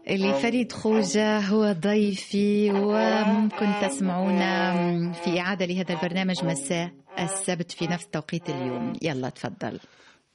اللي 0.09 0.35
فريد 0.35 0.73
خوجة 0.73 1.39
هو 1.39 1.73
ضيفي 1.73 2.71
وممكن 2.71 3.73
تسمعونا 3.83 4.73
في 5.13 5.41
إعادة 5.41 5.67
لهذا 5.67 5.95
البرنامج 5.95 6.45
مساء 6.45 6.91
السبت 7.19 7.73
في 7.73 7.87
نفس 7.87 8.07
توقيت 8.07 8.51
اليوم 8.51 8.93
يلا 9.03 9.29
تفضل 9.29 9.81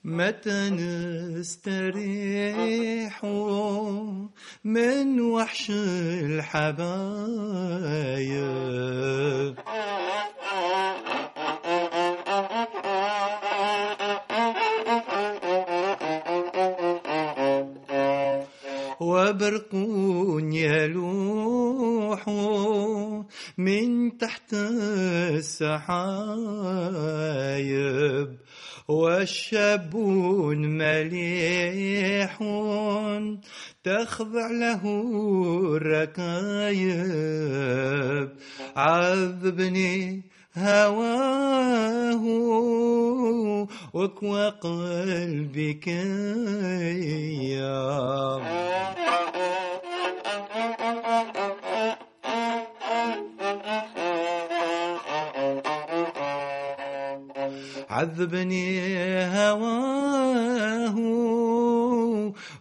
متى 0.08 0.70
نستريح 1.36 3.26
من 4.63 5.20
وحش 5.20 5.72
الحبايب. 6.24 6.88
وبرق 19.00 19.70
يلوح 20.54 22.28
من 23.58 24.17
تحت 24.17 24.54
السحايب. 24.54 26.08
والشاب 28.88 29.95
مليح 30.56 32.39
تخضع 33.84 34.47
له 34.52 34.82
الركايب. 35.76 37.08
عذبني 38.76 40.23
هواه 40.58 42.23
وكوى 43.93 44.50
قلبي 44.50 45.73
كيا 45.73 45.97
عذبني 57.98 58.80
هواه. 59.26 60.96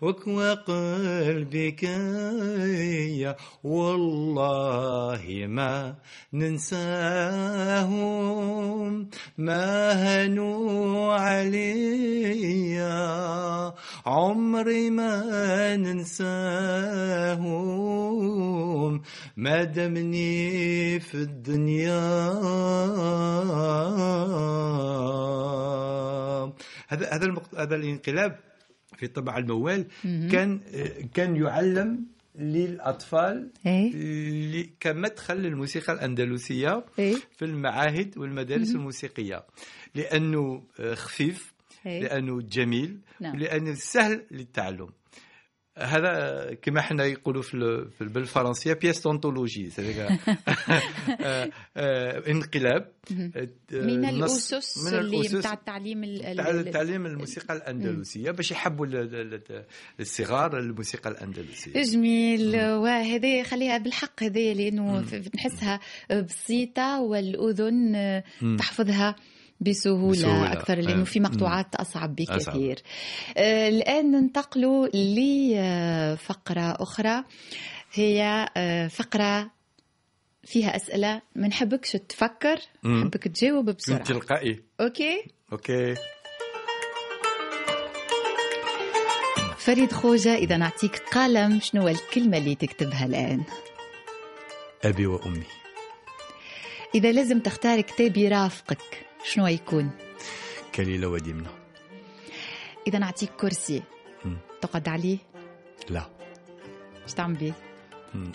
وكوى 0.01 0.53
قلبي 0.55 1.71
كيا 1.71 3.37
والله 3.65 5.47
ما 5.49 5.95
ننساهم 6.33 7.97
ما 9.39 9.93
هنوا 9.93 11.15
عليا 11.15 12.97
عمري 14.07 14.91
ما 14.91 15.77
ننساهم 15.77 17.17
ما 19.37 19.65
دمني 19.65 21.01
في 21.01 21.15
الدنيا 21.15 22.07
هذا 26.89 27.15
هذا. 27.15 27.35
هذا 27.59 27.75
الانقلاب 27.77 28.39
في 28.97 29.07
طبع 29.07 29.39
الموال 29.39 29.87
كان 30.05 30.61
كان 31.15 31.37
يعلم 31.37 32.07
للأطفال 32.39 33.51
إيه. 33.67 34.67
كمدخل 34.81 35.37
للموسيقى 35.37 35.93
الأندلسية 35.93 36.85
إيه. 36.99 37.17
في 37.37 37.45
المعاهد 37.45 38.19
والمدارس 38.19 38.71
الموسيقية 38.75 39.45
لأنه 39.95 40.63
آه، 40.81 40.95
خفيف 40.95 41.53
إيه. 41.87 42.03
لأنه 42.03 42.41
جميل 42.41 42.99
نعم. 43.21 43.37
لأنه 43.37 43.75
سهل 43.75 44.23
للتعلم 44.31 44.89
هذا 45.79 46.55
كما 46.63 46.81
حنا 46.81 47.05
يقولوا 47.05 47.43
في 47.43 47.55
ال- 47.55 47.91
في 47.91 48.05
بالفرنسيه 48.05 48.73
pièce 48.73 49.01
d'anthologie 49.01 49.71
انقلاب. 52.31 52.93
آه، 53.11 53.49
من 53.73 54.05
الأسس 54.05 54.79
من 54.93 54.99
اللي 54.99 55.21
الأسس 55.21 55.35
بتاع 55.35 55.53
التعليم 55.53 56.05
ال- 56.05 56.27
ال- 56.27 56.37
تاع 56.37 56.51
ال- 56.51 56.71
تعليم 56.71 57.07
الموسيقى 57.07 57.55
الأندلسية. 57.57 58.31
باش 58.31 58.51
يحبوا 58.51 58.87
ال- 58.87 58.97
ال- 58.97 59.35
ال- 59.35 59.65
الصغار 60.01 60.59
الموسيقى 60.59 61.11
الأندلسية. 61.11 61.83
جميل. 61.83 62.57
وهذه 62.57 63.43
خليها 63.43 63.79
بالحق 63.79 64.23
هذه 64.23 64.53
لأنه 64.53 65.05
نحسها 65.35 65.81
بسيطة 66.11 67.01
والأذن 67.01 68.23
تحفظها. 68.59 69.17
بسهولة, 69.61 70.13
بسهولة. 70.13 70.53
أكثر 70.53 70.75
لأنه. 70.75 71.05
في 71.05 71.21
مقطوعات 71.21 71.75
أصعب 71.75 72.15
بكثير. 72.15 72.83
آه 73.37 73.69
الآن 73.69 74.11
ننتقل 74.11 74.91
لفقرة 74.95 76.77
أخرى. 76.83 77.25
هي 77.93 78.49
آه 78.57 78.89
فقرة 78.89 79.51
فيها 80.45 80.77
أسئلة. 80.77 81.23
ما 81.35 81.49
نحبكش 81.49 81.93
تفكر. 81.93 82.59
نحبك 82.85 83.29
تجاوب 83.29 83.71
بسرعة. 83.71 84.03
تلقائي. 84.03 84.63
okay؟ 84.81 85.25
okay. 85.53 85.95
فريد 89.59 89.93
خوجة 89.93 90.35
إذا 90.35 90.57
نعطيك 90.57 90.99
قلم 90.99 91.61
شنو 91.61 91.89
الكلمة 91.89 92.39
اللي 92.39 92.55
تكتبها 92.55 93.07
الآن؟ 93.07 93.45
أبي 94.85 95.07
وأمي. 95.07 95.47
إذا 96.95 97.13
لازم 97.13 97.41
تختار 97.41 97.81
كتاب 97.81 98.17
يرافقك. 98.17 99.06
شنو 99.25 99.47
يكون 99.47 99.91
كليله 100.75 101.09
ودمنه 101.09 101.51
إذا 102.87 102.99
نعطيك 102.99 103.31
كرسي. 103.31 103.83
مم. 104.25 104.37
تقعد 104.61 104.89
عليه؟ 104.89 105.19
لا. 105.89 106.03
إيش 107.05 107.15
تعمل 107.15 107.35
بيه؟ 107.35 107.53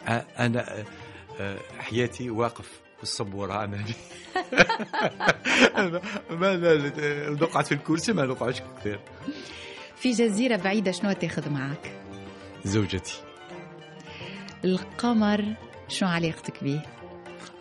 آه، 0.07 1.57
حياتي 1.79 2.29
واقف 2.29 2.82
بالصبورة 2.99 3.63
امامي 3.63 3.84
ما 6.41 6.55
لا- 6.55 7.29
نقعد 7.29 7.65
في 7.65 7.71
الكرسي 7.71 8.13
ما 8.13 8.25
نقعدش 8.25 8.61
كثير. 8.79 8.99
في 9.95 10.11
جزيرة 10.11 10.55
بعيدة 10.55 10.91
شنو 10.91 11.11
تاخذ 11.11 11.49
معك 11.49 11.91
زوجتي. 12.65 13.21
القمر 14.65 15.45
شنو 15.88 16.09
علاقتك 16.09 16.63
به 16.63 16.82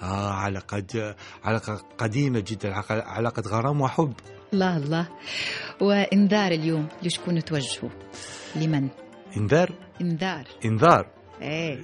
آه 0.02 0.30
علاقة 0.32 1.14
علاقة 1.44 1.74
قديمة 1.98 2.40
جدا 2.46 2.74
علاقة- 2.82 2.90
علاقة 3.06 3.42
غرام 3.46 3.80
وحب. 3.80 4.12
الله 4.52 4.76
الله. 4.76 5.08
وإنذار 5.80 6.52
اليوم 6.52 6.88
لشكون 7.02 7.44
توجهوا 7.44 7.90
لمن؟ 8.56 8.88
إنذار؟ 9.36 9.72
إنذار. 10.00 10.44
إنذار. 10.64 11.06
إيه. 11.42 11.80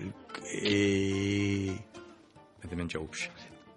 إيه... 0.64 1.70
هذا 2.64 2.74
ما 2.76 2.84
نجاوبش 2.84 3.28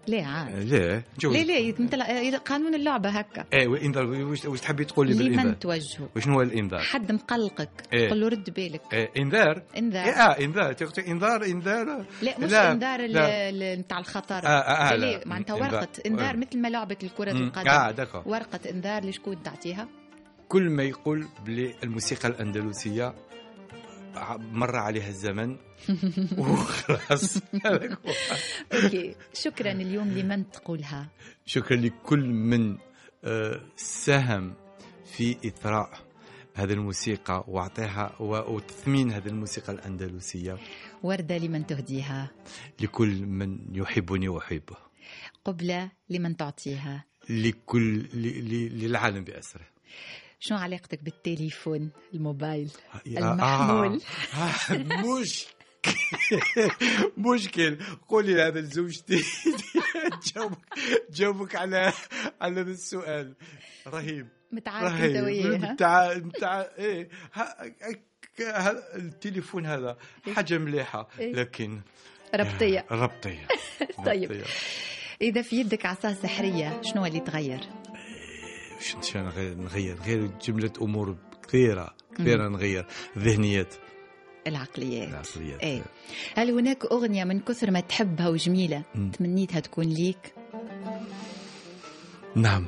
ليه 0.07 0.25
عاد؟ 0.25 0.55
ليه؟ 0.55 1.03
نجاوب 1.17 1.35
ليه 1.35 1.43
ليه؟ 1.43 1.73
مثل 1.79 2.37
قانون 2.37 2.75
اللعبة 2.75 3.09
هكا. 3.09 3.45
إيه 3.53 3.67
وانذار 3.67 4.05
وش 4.05 4.45
وش 4.45 4.61
تحبي 4.61 4.85
تقولي 4.85 5.13
بالإنذار؟ 5.13 5.45
لمن 5.45 5.59
توجهوا 5.59 6.07
وشنو 6.15 6.33
هو 6.33 6.41
الإنذار؟ 6.41 6.79
حد 6.79 7.11
مقلقك. 7.11 7.69
إيه. 7.93 8.09
قل 8.09 8.19
له 8.21 8.27
رد 8.27 8.49
بالك 8.49 8.81
إيه 8.93 9.09
إنذار؟ 9.17 9.63
إنذار. 9.77 10.05
إيه 10.05 10.11
آه 10.11 10.39
إنذار. 10.45 10.73
تقول 10.73 11.05
إنذار 11.07 11.45
إنذار؟ 11.45 12.05
لا 12.21 12.39
مش 12.39 12.51
لا، 12.51 12.71
إنذار 12.71 13.05
لا. 13.07 13.75
نتاع 13.75 13.99
الخطر. 13.99 14.35
آه، 14.45 14.47
آه، 14.47 14.95
لا 14.95 14.97
لا. 14.97 15.17
لا. 15.17 15.27
معناتها 15.27 15.55
إنذار. 15.57 15.73
ورقة 15.73 15.87
إنذار 16.05 16.33
آه. 16.33 16.37
مثل 16.37 16.61
ما 16.61 16.67
لعبة 16.67 16.97
الكرة 17.03 17.33
مم. 17.33 17.43
القدم. 17.43 17.69
آه 17.69 17.91
دكا 17.91 18.23
ورقة 18.25 18.59
إنذار 18.69 19.05
لشكون 19.05 19.43
تعطيها؟ 19.43 19.87
كل 20.47 20.69
ما 20.69 20.83
يقول 20.83 21.27
بلي 21.45 21.75
الموسيقى 21.83 22.27
الأندلسية 22.29 23.13
مر 24.39 24.75
عليها 24.75 25.09
الزمن. 25.09 25.57
وخلاص. 26.37 27.37
أوكي. 28.73 29.15
شكرا 29.33 29.71
اليوم 29.71 30.07
لمن 30.09 30.51
تقولها؟ 30.51 31.09
شكرا 31.45 31.77
لكل 31.77 32.19
من 32.29 32.77
آه، 33.23 33.61
ساهم 33.75 34.53
في 35.05 35.37
إثراء 35.45 35.89
هذه 36.55 36.73
الموسيقى 36.73 37.45
وأعطيها 37.47 38.21
وتثمين 38.21 39.11
هذه 39.11 39.27
الموسيقى 39.27 39.73
الأندلسية. 39.73 40.57
وردة 41.03 41.37
لمن 41.37 41.67
تهديها؟ 41.67 42.31
لكل 42.81 43.25
من 43.25 43.59
يحبني 43.71 44.27
وأحبه. 44.29 44.77
قبلة 45.45 45.91
لمن 46.09 46.37
تعطيها؟ 46.37 47.05
لكل 47.29 48.07
للعالم 48.13 49.23
بأسره. 49.23 49.65
شو 50.39 50.55
علاقتك 50.55 51.03
بالتليفون 51.03 51.89
الموبايل 52.13 52.71
يا- 53.05 53.19
المحمول. 53.33 54.01
آه. 54.33 54.37
آه. 54.37 54.77
مشكل 54.77 55.49
مشكل 57.17 57.77
قولي 58.07 58.33
لهذا 58.33 58.59
لزوجتي 58.61 59.23
تجاوبك 60.21 60.57
تجاوبك 61.11 61.55
على 61.55 61.93
على 62.41 62.61
هذا 62.61 62.71
السؤال 62.71 63.33
رهيب 63.87 64.27
متعارف 64.51 64.93
أنت 65.01 66.23
بتاع 66.25 66.67
إيه 66.77 67.09
ها- 67.33 67.55
ها- 68.39 68.95
التليفون 68.95 69.65
هذا 69.65 69.97
حاجة 70.35 70.57
مليحة. 70.57 71.07
لكن 71.19 71.81
ربطية 72.35 72.85
ربطية 72.91 73.47
طيب. 74.05 74.43
إذا 75.21 75.41
في 75.41 75.59
يدك 75.59 75.85
عصا 75.85 76.13
سحرية 76.13 76.81
شنو 76.81 77.05
اللي 77.05 77.19
تغير؟ 77.19 77.59
شنو 78.79 79.23
نغير. 79.23 79.57
نغير 79.57 79.97
نغير 79.99 80.31
جملة 80.41 80.71
أمور 80.81 81.15
كثيرة. 81.47 81.95
كثيرة 82.15 82.47
نغير. 82.47 82.85
ذهنيات. 83.17 83.73
العقليات. 84.47 85.09
العقليات. 85.09 85.63
إيه. 85.63 85.81
هل 86.35 86.51
هناك 86.51 86.85
أغنية 86.85 87.23
من 87.23 87.39
كثر 87.39 87.71
ما 87.71 87.79
تحبها 87.79 88.27
وجميلة 88.29 88.83
مم. 88.95 89.11
تمنيتها 89.11 89.59
تكون 89.59 89.85
ليك؟ 89.85 90.33
نعم. 92.35 92.67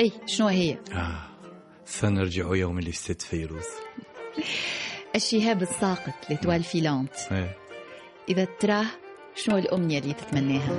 اي 0.00 0.12
شنو 0.26 0.48
هي؟ 0.48 0.78
آه. 0.92 1.28
سنرجع 1.84 2.54
يوم 2.54 2.80
لست 2.80 3.22
فيروز. 3.22 3.66
الشهاب 5.16 5.62
الساقط 5.62 6.30
لتوال 6.30 6.62
فيلانت. 6.62 7.14
إيه. 7.32 7.56
إذا 8.28 8.44
تراه 8.44 8.86
شنو 9.34 9.58
الأمنية 9.58 9.98
اللي 9.98 10.14
تتمناها؟ 10.14 10.72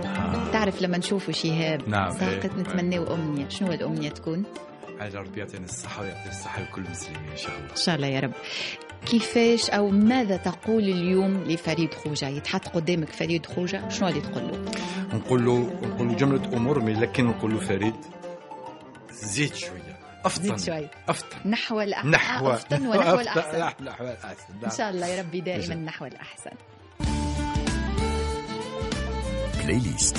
آه. 0.48 0.52
تعرف 0.52 0.82
لما 0.82 0.98
نشوفوا 0.98 1.34
شهاب 1.34 1.90
نعم، 1.90 2.12
ساقط 2.12 2.46
إيه. 2.46 2.62
نتمناه 2.62 3.14
أمنية. 3.14 3.50
شنو 3.50 3.72
الأمنية 3.72 4.10
تكون؟ 4.10 4.44
على 5.00 5.14
ربي 5.20 5.40
يعطينا 5.40 5.66
الصحة 5.66 6.02
ويعطي 6.02 6.30
الصحة 6.30 6.62
لكل 6.62 6.86
المسلمين 6.86 7.30
إن 7.32 7.38
شاء 7.38 7.58
الله. 7.58 7.70
إن 7.72 7.76
شاء 7.76 7.96
الله 7.96 8.08
يا 8.08 8.20
رب. 8.20 8.32
كيفاش 9.06 9.70
أو 9.70 9.90
ماذا 9.90 10.38
تقول 10.38 10.84
اليوم 10.84 11.44
لفريد 11.44 11.94
خوجة؟ 11.94 12.28
يتحط 12.28 12.68
قدامك 12.68 13.10
فريد 13.10 13.46
خوجة 13.46 13.90
شنو 13.90 14.08
اللي 14.10 14.22
تقول 14.22 14.44
له؟ 14.44 14.66
نقول 15.14 15.46
له 15.46 15.58
نقول 15.84 16.08
له 16.08 16.16
جملة 16.16 16.58
أمور 16.58 16.80
mais 16.80 16.94
لكن 16.94 17.26
نقول 17.26 17.54
له 17.54 17.60
فريد 17.60 17.96
زيد 19.12 19.54
شوية. 19.56 20.00
أفطن. 20.26 20.44
زيد 20.44 20.60
شوي. 20.60 20.88
أفطن. 21.10 21.50
نحو 21.50 21.82
الأحسن 21.82 22.10
نحو. 22.12 22.50
أفطن 22.52 22.88
ونحو 22.88 23.20
الأحسن. 23.26 23.86
نحو 23.86 24.04
الأحسن. 24.04 24.54
إن 24.66 24.70
شاء 24.78 24.90
الله 24.90 25.08
يا 25.08 25.22
ربي 25.22 25.42
دائما 25.42 25.76
نعم. 25.76 25.86
نحو 25.86 26.06
الأحسن. 26.06 26.52
playlist 29.64 30.18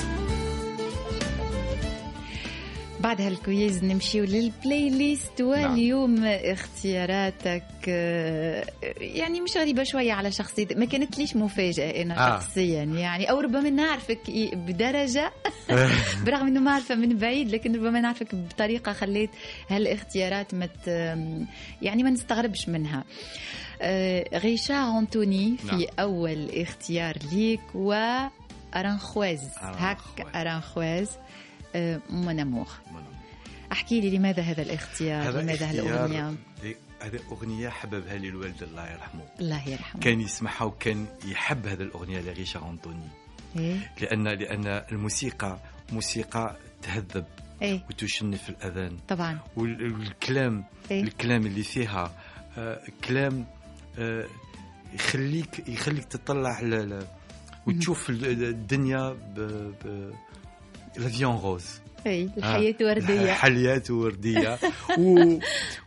بعد 2.99 3.21
هال 3.21 3.42
quiz 3.42 3.83
نمشيو 3.83 4.23
لل 4.23 4.89
playlist 4.89 5.41
واليوم 5.41 6.23
اختياراتك 6.25 7.63
آه، 7.87 8.65
يعني 8.97 9.41
مش 9.41 9.57
غريبة 9.57 9.83
شوية 9.83 10.13
على 10.13 10.31
شخصيتك 10.31 10.77
ما 10.77 10.85
كانت 10.85 11.17
ليش 11.17 11.35
مفاجأة 11.35 12.01
أنا 12.01 12.27
آه. 12.27 12.39
شخصيا 12.39 12.83
يعني 12.83 13.31
أو 13.31 13.39
ربما 13.39 13.69
نعرفك 13.69 14.19
بدرجة 14.53 15.31
برغم 16.25 16.47
أنه 16.47 16.59
ما 16.59 16.71
أعرفه 16.71 16.95
من 16.95 17.17
بعيد 17.17 17.51
لكن 17.51 17.75
ربما 17.75 17.99
نعرفك 17.99 18.35
بطريقة 18.35 18.93
خليت 18.93 19.29
هالإختيارات 19.69 20.53
ما 20.53 20.65
مت 20.65 20.87
يعني 21.81 22.03
ما 22.03 22.09
نستغربش 22.09 22.69
منها 22.69 23.03
آه، 23.81 24.37
غيشا 24.37 24.99
أنتوني 24.99 25.57
في 25.57 25.75
نعم. 25.75 25.85
أول 25.99 26.49
اختيار 26.53 27.17
ليك 27.31 27.61
و 27.75 27.93
أرانخواز 28.75 29.41
هاك 29.61 29.97
آه، 31.75 32.01
من 32.09 32.39
أمور 32.39 32.67
أحكي 33.71 34.01
لي 34.01 34.17
لماذا 34.17 34.41
هذا 34.43 34.61
الاختيار؟ 34.61 35.29
هذا 35.29 35.41
لماذا 35.41 35.69
هالاغنيه 35.69 36.35
هذه 37.01 37.19
أغنية 37.31 37.69
حببها 37.69 38.15
لي 38.17 38.27
الوالد 38.29 38.63
الله 38.63 38.91
يرحمه. 38.91 39.21
الله 39.39 39.69
يرحمه. 39.69 40.01
كان 40.01 40.21
يسمعها 40.21 40.63
وكان 40.63 41.05
يحب 41.25 41.67
هذه 41.67 41.81
الأغنية 41.81 42.21
لغيشة 42.21 42.69
أنطوني 42.69 43.07
إيه؟ 43.55 43.91
لأن 44.01 44.27
لأن 44.27 44.67
الموسيقى 44.67 45.59
موسيقى 45.91 46.55
تهذب 46.81 47.25
إيه. 47.61 47.85
وتشنف 47.89 48.49
الأذان. 48.49 48.97
طبعا. 49.07 49.39
وال- 49.55 49.93
والكلام 49.93 50.63
إيه. 50.91 51.03
الكلام 51.03 51.45
اللي 51.45 51.63
فيها 51.63 52.11
آه، 52.57 52.81
كلام 53.07 53.45
آه، 53.99 54.25
يخليك 54.93 55.69
يخليك 55.69 56.05
تطلع 56.05 56.61
ل- 56.61 57.05
وتشوف 57.67 58.09
ال- 58.09 58.43
الدنيا 58.43 59.09
ب 59.13 59.39
ب 59.83 60.11
لافيون 60.97 61.35
روز 61.37 61.65
إيه 62.05 62.29
الحياة 62.37 62.75
ورديه 62.81 63.31
حليات 63.33 63.91
ورديه 63.91 64.57
و 64.99 65.37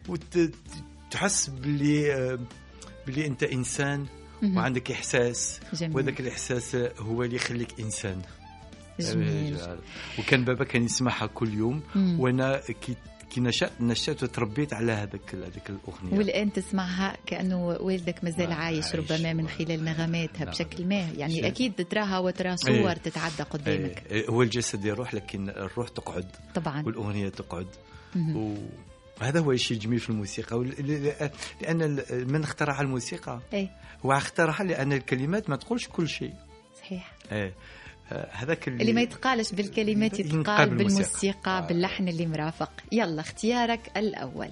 وتحس 0.08 1.48
باللي 1.48 2.38
باللي 3.06 3.26
انت 3.26 3.42
انسان. 3.42 4.06
وعندك 4.42 4.90
احساس 4.90 5.60
جميل 5.72 5.96
وهذاك 5.96 6.20
الاحساس 6.20 6.76
هو 6.98 7.22
اللي 7.22 7.36
يخليك 7.36 7.80
انسان 7.80 8.22
جميل 9.00 9.56
وكان 10.18 10.44
بابا 10.44 10.64
كان 10.64 10.84
يسمعها 10.84 11.26
كل 11.26 11.54
يوم. 11.54 11.82
وأنا 12.18 12.60
كي 12.60 12.96
كي 13.30 13.40
نشأت 13.40 13.72
نشأت 13.80 14.22
وتربيت 14.22 14.72
على 14.72 14.92
هذاك 14.92 15.34
هذيك 15.34 15.70
الأغنية. 15.70 16.18
والآن 16.18 16.52
تسمعها 16.52 17.16
كأنه 17.26 17.66
والدك 17.66 18.24
مازال 18.24 18.52
عايش 18.52 18.84
عايش. 18.84 18.96
ربما 19.12 19.32
من 19.32 19.48
خلال 19.48 19.84
نغماتها 19.84 20.44
نعم. 20.44 20.50
بشكل 20.54 20.84
ما. 20.86 20.94
يعني 21.16 21.34
شيء. 21.34 21.46
أكيد 21.46 21.86
تراها 21.88 22.18
وترى 22.18 22.56
صور 22.56 22.74
إيه. 22.90 22.92
تتعدى 22.92 23.42
قدامك. 23.42 24.02
إيه، 24.10 24.28
هو 24.30 24.42
الجسد 24.42 24.84
يروح 24.84 25.14
لكن 25.14 25.48
الروح 25.48 25.88
تقعد. 25.88 26.26
طبعا. 26.54 26.82
والأغنية 26.86 27.28
تقعد. 27.28 27.66
و- 28.16 28.54
وهذا 29.20 29.40
هو 29.40 29.52
الشيء 29.52 29.76
الجميل 29.76 29.98
في 29.98 30.10
الموسيقى. 30.10 30.64
لأن 31.62 32.02
من 32.28 32.42
اخترع 32.42 32.80
الموسيقى؟ 32.80 33.40
إيه. 33.52 33.70
هو 34.06 34.12
اخترعها 34.12 34.64
لأن 34.64 34.92
الكلمات 34.92 35.50
ما 35.50 35.56
تقولش 35.56 35.88
كل 35.88 36.08
شيء. 36.08 36.32
صحيح. 36.80 37.12
إيه. 37.32 37.52
هذاك 38.32 38.68
اللي, 38.68 38.80
اللي 38.80 38.92
ما 38.92 39.00
يتقالش 39.00 39.52
بالكلمات 39.52 40.20
يتقال 40.20 40.68
بالموسيقى. 40.68 40.74
بالموسيقى 40.76 41.58
آه. 41.58 41.66
باللحن 41.66 42.08
اللي 42.08 42.26
مرافق 42.26 42.70
يلا 42.92 43.20
اختيارك 43.20 43.90
الأول 43.96 44.50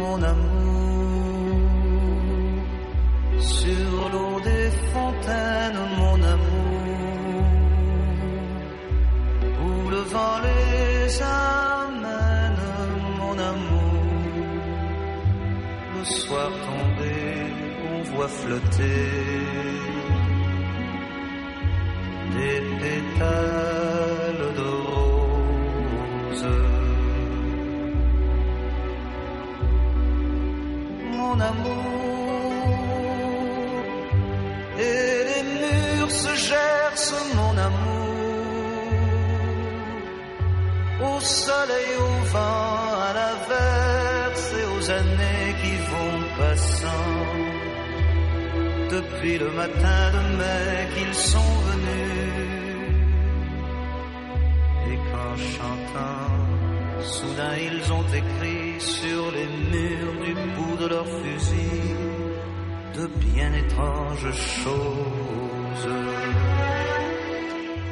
mon 0.00 0.22
amour, 0.22 1.58
sur 3.38 4.08
l'eau 4.12 4.40
des 4.40 4.70
fontaines, 4.92 5.80
mon 5.98 6.18
amour, 6.34 7.44
où 9.64 9.90
le 9.90 10.00
vent 10.14 10.38
les 10.46 11.22
le 16.00 16.06
soir 16.06 16.50
tombé, 16.66 17.16
on 17.92 18.02
voit 18.10 18.28
flotter 18.28 19.06
des 22.36 22.60
pétales 22.80 24.46
de 24.60 24.68
rose 24.92 26.46
mon 31.18 31.36
amour. 31.52 31.90
Et 34.78 35.12
les 35.28 35.42
murs 35.60 36.14
se 36.24 36.34
gercent, 36.48 37.24
mon 37.40 37.54
amour. 37.68 38.00
Au 41.08 41.20
soleil, 41.20 41.92
au 41.98 42.14
vent, 42.32 42.79
vont 46.59 46.59
passant. 46.59 47.25
Depuis 48.91 49.37
le 49.37 49.51
matin 49.51 50.11
de 50.15 50.37
mai 50.37 50.87
qu'ils 50.95 51.13
sont 51.13 51.53
venus. 51.69 52.55
Et 54.91 54.97
qu'en 55.11 55.35
chantant, 55.55 56.31
soudain 57.01 57.55
ils 57.69 57.91
ont 57.91 58.07
écrit 58.21 58.79
sur 58.79 59.31
les 59.31 59.47
murs 59.71 60.25
du 60.25 60.33
bout 60.55 60.77
de 60.83 60.87
leur 60.87 61.05
fusil 61.05 61.95
de 62.97 63.07
bien 63.07 63.51
étranges 63.53 64.31
choses. 64.63 65.87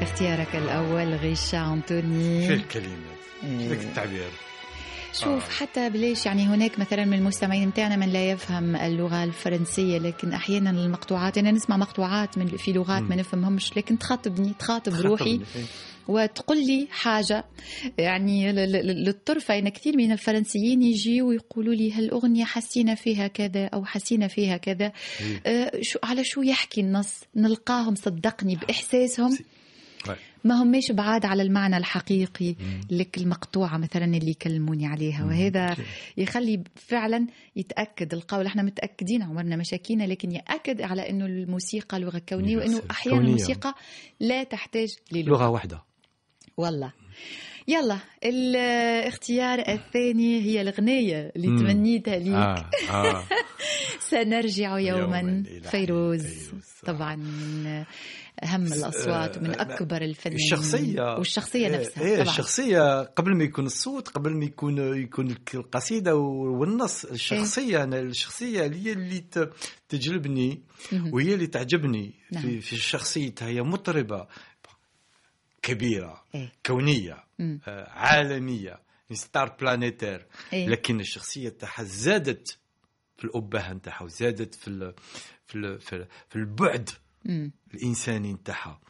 اختيارك 0.02 0.56
الأول 0.56 1.14
غيشة 1.14 1.50
في 1.50 1.58
أنطوني 1.74 2.54
الكلمات 2.54 3.24
إيه. 3.44 3.68
ذاك 3.70 3.80
التعبير 3.80 4.30
شوف 5.13 5.27
آه. 5.45 5.51
حتى 5.51 5.91
بليش 5.91 6.27
يعني 6.27 6.43
هناك 6.43 6.79
مثلا 6.79 7.05
من 7.05 7.19
المستمعين 7.19 7.69
متاعنا 7.69 7.97
من 7.97 8.09
لا 8.09 8.31
يفهم 8.31 8.77
اللغة 8.77 9.25
الفرنسية 9.25 9.99
لكن 9.99 10.33
أحيانا 10.33 10.71
المقطوعات 10.71 11.39
أنا 11.39 11.51
نسمع 11.51 11.77
مقطوعات 11.77 12.39
من 12.39 12.47
في 12.47 12.73
لغات 12.73 13.03
ما. 13.03 13.17
نفهمهمش 13.17 13.77
لكن 13.77 13.99
تخاطبني 13.99 14.53
تخاطب. 14.59 14.93
روحي 14.95 15.25
إيه. 15.31 15.41
وتقول 16.09 16.67
لي 16.67 16.89
حاجة 16.91 17.45
يعني 17.99 18.53
ل- 18.53 18.73
ل- 18.73 19.05
للطرفة 19.05 19.59
إن 19.59 19.69
كثير 19.69 19.97
من 19.97 20.13
الفرنسيين 20.13 20.83
يجيوا 20.83 21.29
ويقولوا 21.29 21.75
لي 21.75 21.93
هالأغنية 21.93 22.45
حسينا 22.45 22.95
فيها 22.95 23.27
كذا 23.27 23.67
أو 23.67 23.85
حسينا 23.85 24.29
فيها 24.29 24.57
كذا 24.57 24.93
إيه. 25.21 25.41
آه، 25.47 25.73
شو 25.83 25.99
على 26.03 26.25
شو 26.25 26.43
يحكي 26.43 26.81
النص 26.81 27.15
نلقاهم 27.37 27.95
صدقني 27.95 28.57
Ouais. 29.37 29.43
ما 30.45 30.63
هماش 30.63 30.93
بعاد 30.93 31.25
على 31.25 31.43
المعنى 31.43 31.77
الحقيقي 31.77 32.55
لك 32.91 33.19
المقطوعة 33.19 33.79
مثلا 33.79 34.05
اللي 34.05 34.31
يكلموني 34.31 34.87
عليها. 34.87 35.25
وهذا 35.25 35.77
يخلي 36.17 36.65
فعلا 36.77 37.27
يتأكد 37.57 38.15
القول. 38.15 38.47
إحنا 38.47 38.63
متأكدين 38.63 39.23
عمرنا 39.23 39.57
مشاكينا 39.57 40.05
لكن 40.05 40.33
يأكد 40.33 40.83
على 40.83 41.11
أنه 41.11 41.27
الموسيقى 41.27 42.01
لغة 42.01 42.23
كونية 42.29 42.57
وأنه 42.57 42.83
أحيانا. 42.91 43.21
الموسيقى 43.21 43.75
لا 44.21 44.45
تحتاج 44.45 44.89
للغة. 45.13 45.31
لغة 45.31 45.49
واحدة. 45.49 45.83
والله. 46.57 46.93
يلا 47.69 47.99
الاختيار 48.25 49.59
الثاني 49.59 50.41
هي 50.41 50.61
الأغنية 50.61 51.33
اللي. 51.37 51.47
تمنيتها 51.47 52.19
ليك. 52.19 52.35
آه 52.35 52.71
آه. 52.91 53.25
سنرجع 54.11 54.79
يوما, 54.79 55.21
يوماً 55.21 55.45
فيروز. 55.71 56.51
طبعا. 56.87 57.17
من 57.17 57.85
أهم 58.45 58.73
الأصوات 58.73 59.37
ومن 59.39 59.51
آه، 59.51 59.63
أكبر 59.63 60.03
الفنانين 60.03 60.41
الشخصية 60.45 61.03
والشخصية 61.19 61.69
نفسها 61.69 62.03
إيه 62.05 62.15
طبعا 62.17 62.29
الشخصية 62.29 63.03
قبل 63.03 63.37
ما 63.37 63.45
يكون 63.45 63.67
الصوت 63.67 64.09
قبل 64.09 64.37
ما 64.37 64.45
يكون 64.45 64.79
يكون 65.03 65.37
القصيدة 65.55 66.17
والنص 66.17 67.05
الشخصية 67.05 67.83
أنا 67.85 68.01
الشخصية 68.01 68.63
هي 68.63 68.93
اللي 68.93 69.25
تجلبني. 69.89 70.63
وهي 71.13 71.35
اللي 71.35 71.47
تعجبني 71.47 72.15
نعم. 72.33 72.43
في 72.43 72.61
في 72.61 72.77
شخصيتها 72.77 73.49
هي 73.49 73.63
مطربة 73.63 74.27
كبيرة 75.63 76.25
إيه. 76.35 76.53
كونية 76.67 77.25
مم. 77.39 77.61
آه، 77.69 77.89
عالمية 77.91 78.81
star 79.13 79.57
planétaire 79.61 80.27
إيه. 80.53 80.69
لكن 80.69 81.01
الشخصية 81.01 81.49
تاعها 81.49 81.83
زادت 81.83 82.59
في 83.17 83.25
الأبهة 83.25 83.73
نتاعها 83.73 84.03
وزادت 84.03 84.55
في 84.55 84.69
ال- 84.69 84.95
في 85.47 85.55
ال- 85.59 85.81
في 85.81 85.97
ال- 85.97 86.09
في 86.29 86.37
البعد 86.37 86.91
مم. 87.25 87.53
الإنساني 87.75 88.33
نتاعها 88.33 88.81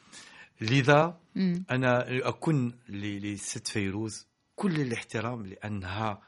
لذا 0.60 1.20
مم. 1.34 1.64
أنا 1.70 2.04
اكون 2.28 2.78
ل- 2.88 3.32
لست 3.32 3.68
فيروز 3.68 4.26
كل 4.56 4.80
الاحترام 4.80 5.46
لأنها 5.46 6.22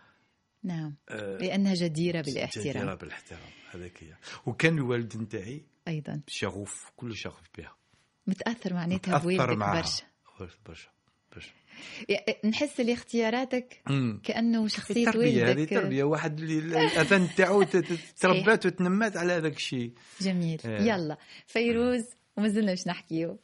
نعم. 0.62 0.94
آه، 1.08 1.36
لأنها 1.38 1.74
جديرة 1.74 2.20
جديرة 2.20 2.34
بالاحترام. 2.34 2.94
بالاحترام. 2.94 3.40
هذاك 3.70 4.02
هي. 4.04 4.16
وكان 4.46 4.78
الوالد 4.78 5.16
نتاعي 5.16 5.64
أيضا. 5.88 6.20
شغوف 6.26 6.90
كل 6.96 7.16
شغوف 7.16 7.48
بها. 7.58 7.76
متأثر 8.26 8.74
معناتها 8.74 9.18
بوالدك 9.18 9.56
برشا 9.58 10.04
برشا 10.66 10.88
برشا. 11.32 11.50
نحس 12.44 12.80
اللي 12.80 12.92
اختياراتك 12.92 13.80
أمم. 13.90 14.20
كأنه 14.24 14.68
شخصية 14.68 15.06
التربيه 15.08 15.50
هذه 15.50 15.64
تربية. 15.64 16.04
واحد 16.04 16.40
اللي 16.40 16.58
الأذان 16.58 17.28
تاعو 17.36 17.64
تربات 18.20 18.66
وتنمات 18.66 19.16
على 19.16 19.32
هذاك 19.32 19.56
الشيء. 19.56 19.92
جميل. 20.20 20.60
إيه. 20.64 20.80
يلا. 20.80 21.16
فيروز 21.46 22.04
ومازلنا 22.36 22.70
باش 22.72 22.86
نحكيو. 22.86 23.38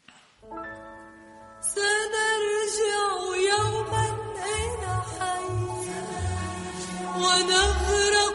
سنرجع 1.60 3.06
يوما 3.50 4.06
إلى 4.36 5.02
حي 5.18 5.48
ونغرق 7.16 8.25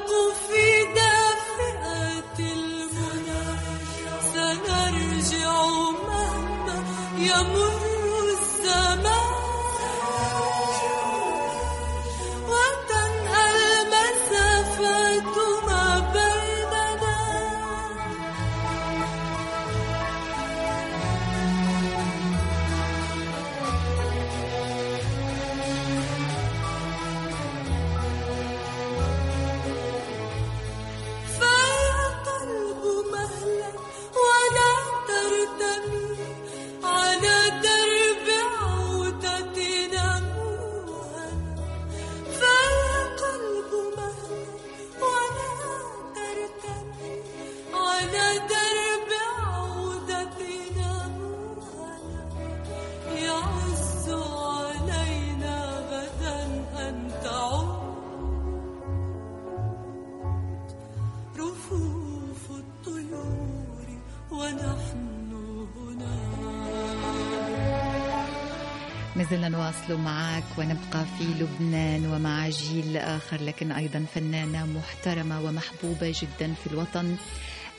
مازلنا 69.15 69.49
نواصل 69.49 69.97
معك 69.97 70.43
ونبقى 70.57 71.05
في 71.17 71.23
لبنان 71.23 72.05
ومع 72.05 72.49
جيل 72.49 72.97
آخر 72.97 73.41
لكن 73.41 73.71
أيضا 73.71 74.05
فنانة 74.15 74.65
محترمة 74.65 75.41
ومحبوبة 75.41 76.13
جدا 76.21 76.53
في 76.53 76.67
الوطن. 76.67 77.15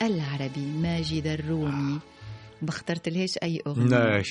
العربي 0.07 0.61
ماجدة 0.67 1.35
الرومي. 1.35 1.99
ما 2.63 2.69
اخترت 2.69 3.09
لهاش 3.09 3.39
أي 3.43 3.63
أغنية؟ 3.67 3.89
لا 3.89 4.23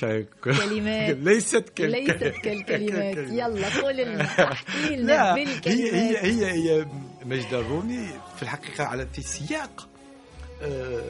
كلمات. 0.44 1.18
ليست 1.28 1.70
كال- 1.76 1.92
ليست 1.92 2.14
كالكلمات 2.44 3.18
يلا 3.40 3.82
قول 3.82 3.98
لنا 3.98 4.24
احكي 4.52 4.96
لنا 4.96 5.06
لا 5.08 5.36
هي 5.36 5.46
بالكلمات. 5.46 5.94
هي 5.94 6.18
هي 6.18 6.52
هي 6.52 6.86
مجد 7.26 7.54
الرومي 7.54 8.08
في 8.36 8.44
الحقيقة 8.44 8.84
على 8.84 9.08
في 9.14 9.22
سياق 9.22 9.88
آه، 10.62 11.04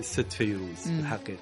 ست 0.00 0.32
فيروز 0.32 0.78
في 0.84 0.88
مم. 0.90 1.00
الحقيقة. 1.00 1.38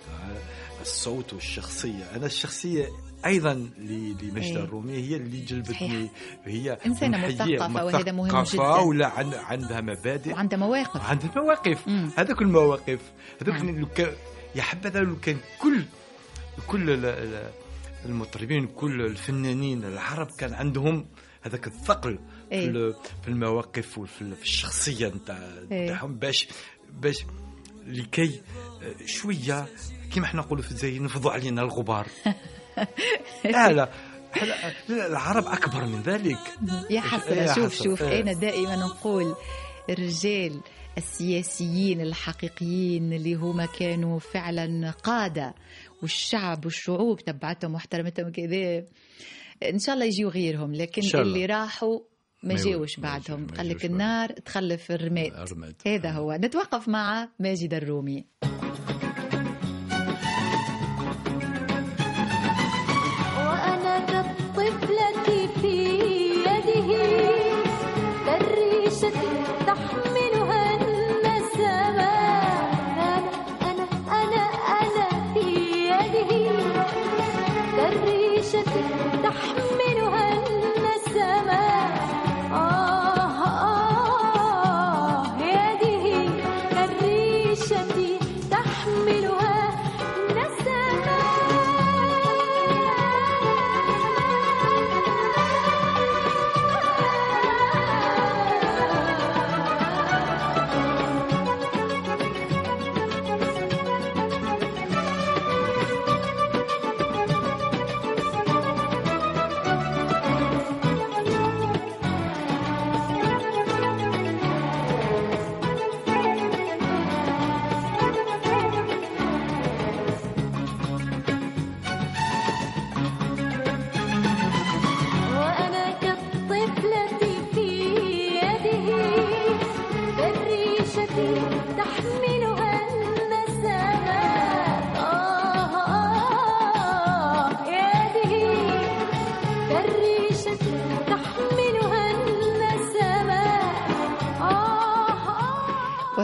الصوت 0.80 1.32
والشخصية. 1.32 2.04
أنا 2.16 2.26
الشخصية 2.26 2.88
أيضا 3.26 3.54
ل- 3.54 4.16
لمجد 4.22 4.36
إيه. 4.42 4.56
الرومي 4.56 4.92
هي 4.92 5.16
اللي 5.16 5.40
جلبتني. 5.40 6.08
هي 6.44 6.72
إنسانة 6.86 7.18
منحية، 7.18 7.34
مثقفة 7.56 7.84
وهذا 7.84 8.12
مهم 8.12 8.42
جداً. 8.42 8.62
ولا 8.62 9.06
عن- 9.06 9.34
عندها 9.34 9.80
مبادئ 9.80 10.32
وعندها 10.32 10.58
مواقف 10.58 11.00
عندها 11.00 11.30
مواقف. 11.36 11.88
هذوك 12.16 12.42
المواقف 12.42 13.00
هذوك 13.42 13.54
نعم. 13.56 13.78
لو 13.78 13.86
كان 13.86 14.12
يا 14.54 14.62
حبذا 14.62 15.00
لو 15.00 15.16
كان 15.20 15.36
كل 15.60 15.82
كل 16.66 16.90
ال- 16.90 17.04
ال- 17.06 17.50
المطربين 18.04 18.66
كل 18.66 19.00
الفنانين 19.00 19.84
العرب 19.84 20.26
كان 20.38 20.54
عندهم 20.54 21.06
هذاك 21.42 21.66
الثقل 21.66 22.18
في. 22.50 22.64
ال- 22.64 22.94
في 23.22 23.28
المواقف 23.28 23.98
وفي 23.98 24.22
ال- 24.22 24.36
في 24.36 24.42
الشخصية 24.42 25.08
نتاع 25.08 25.38
إيه. 25.70 25.84
نتاعهم 25.84 26.14
باش 26.14 26.48
باش 27.00 27.24
لكي 27.86 28.40
شوية 29.06 29.66
كما 30.14 30.24
إحنا 30.24 30.40
نقولوا 30.40 30.62
في 30.64 30.70
الجزائر 30.70 31.02
نفضوا 31.02 31.30
علينا 31.32 31.62
الغبار 31.62 32.06
لا 33.44 33.72
لا 33.72 33.88
العرب 34.90 35.46
أكبر 35.46 35.86
من 35.86 36.02
ذلك 36.02 36.38
يا 36.90 37.00
حسرة 37.00 37.46
شوف 37.46 37.74
حسرة. 37.74 37.84
شوف 37.84 38.02
إيه. 38.02 38.20
أنا 38.22 38.32
دائما 38.32 38.76
نقول 38.76 39.34
الرجال 39.90 40.60
السياسيين 40.98 42.00
الحقيقيين 42.00 43.12
اللي 43.12 43.34
هما 43.34 43.66
كانوا 43.66 44.18
فعلا 44.18 44.90
قادة 44.90 45.54
والشعب 46.02 46.64
والشعوب 46.64 47.20
تبعتهم 47.20 47.74
واحترمتهم 47.74 48.32
كذا 48.32 48.84
إن 49.70 49.78
شاء 49.78 49.94
الله 49.94 50.06
يجيو 50.06 50.28
غيرهم 50.28 50.74
لكن 50.74 51.02
شاء 51.02 51.22
الله. 51.22 51.34
اللي 51.34 51.46
راحوا 51.46 52.00
ما 52.42 52.54
جاوش 52.54 53.00
بعدهم 53.00 53.46
قال 53.46 53.68
لك 53.68 53.84
النار 53.84 54.32
تخلف 54.32 54.90
الرماد. 54.90 55.32
هذا 55.86 56.10
هو 56.10 56.32
نتوقف 56.32 56.88
مع 56.88 57.28
ماجد 57.38 57.74
الرومي 57.74 58.24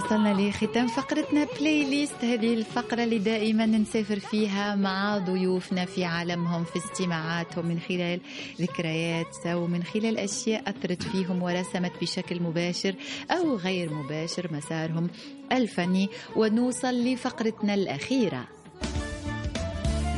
وصلنا 0.08 0.48
لختام 0.48 0.86
فقرتنا 0.86 1.46
بلاي 1.60 1.84
ليست 1.84 2.24
هذه 2.24 2.54
الفقرة 2.54 3.04
اللي 3.04 3.18
دائما 3.18 3.66
نسافر 3.66 4.18
فيها 4.18 4.74
مع 4.74 5.18
ضيوفنا 5.18 5.84
في 5.84 6.04
عالمهم 6.04 6.64
في 6.64 6.76
استماعاتهم 6.78 7.66
من 7.66 7.80
خلال 7.80 8.20
ذكريات 8.60 9.46
أو 9.46 9.66
من 9.66 9.82
خلال 9.82 10.18
أشياء 10.18 10.70
أثرت 10.70 11.02
فيهم 11.02 11.42
ورسمت 11.42 11.92
بشكل 12.00 12.42
مباشر 12.42 12.94
أو 13.30 13.56
غير 13.56 13.94
مباشر 13.94 14.52
مسارهم 14.52 15.10
الفني. 15.52 16.08
ونوصل 16.36 17.04
لفقرتنا 17.04 17.74
الأخيرة. 17.74 18.44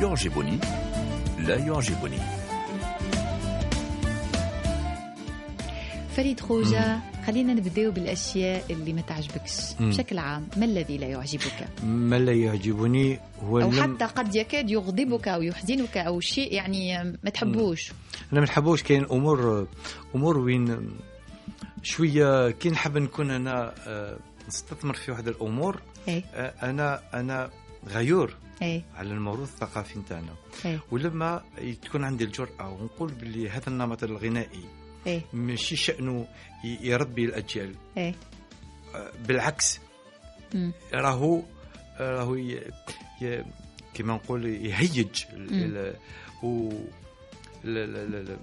يعجبني 0.01 0.59
لا 1.39 1.55
يعجبني. 1.55 2.40
فريد 6.15 6.39
خوجة 6.39 6.99
خلينا 7.27 7.53
نبداو 7.53 7.91
بالأشياء 7.91 8.63
اللي 8.73 8.93
ما 8.93 9.01
تعجبكش. 9.01 9.73
بشكل 9.79 10.17
عام 10.17 10.47
ما 10.57 10.65
الذي 10.65 10.97
لا 10.97 11.07
يعجبك؟ 11.07 11.67
ما 11.83 12.19
لا 12.19 12.31
يعجبني؟ 12.33 13.19
هو 13.43 13.59
أو 13.61 13.71
لم- 13.71 13.81
حتى 13.95 14.05
قد 14.05 14.35
يكاد 14.35 14.69
يغضبك 14.69 15.27
أو 15.27 15.41
يحزنك 15.41 15.97
أو 15.97 16.19
شيء 16.19 16.53
يعني 16.53 17.03
ما 17.23 17.29
تحبوش. 17.29 17.91
أنا 18.33 18.39
ما 18.39 18.45
نحبوش 18.45 18.83
كاين 18.83 19.03
أمور 19.05 19.67
أمور 20.15 20.37
وين 20.37 20.89
شوية 21.83 22.51
كي 22.51 22.69
نحب 22.69 22.97
نكون 22.97 23.31
أنا 23.31 23.73
آه، 23.87 24.17
نستثمر 24.47 24.93
في 24.93 25.11
واحد 25.11 25.27
الأمور 25.27 25.81
إيه. 26.07 26.23
آه، 26.33 26.53
أنا 26.69 27.01
أنا 27.13 27.49
غيور 27.87 28.33
إيه. 28.61 28.81
على 28.95 29.09
الموروث 29.09 29.49
الثقافي 29.53 29.99
نتاعنا. 29.99 30.33
إيه. 30.65 30.79
ولما 30.91 31.41
تكون 31.83 32.03
عندي 32.03 32.23
الجرأة 32.23 32.69
ونقول 32.69 33.11
باللي 33.11 33.49
هذا 33.49 33.67
النمط 33.67 34.03
الغنائي 34.03 34.63
ماشي 35.33 35.75
شأنه 35.75 36.27
يربي 36.63 37.25
الأجيال 37.25 37.75
إيه 37.97 38.15
آه، 38.95 39.11
بالعكس. 39.27 39.79
راهو 40.93 41.43
راهو 41.99 42.35
كما 43.93 44.13
نقول 44.13 44.45
يهيج 44.45 45.23
ال-. 45.33 45.95
ال- 47.65 48.37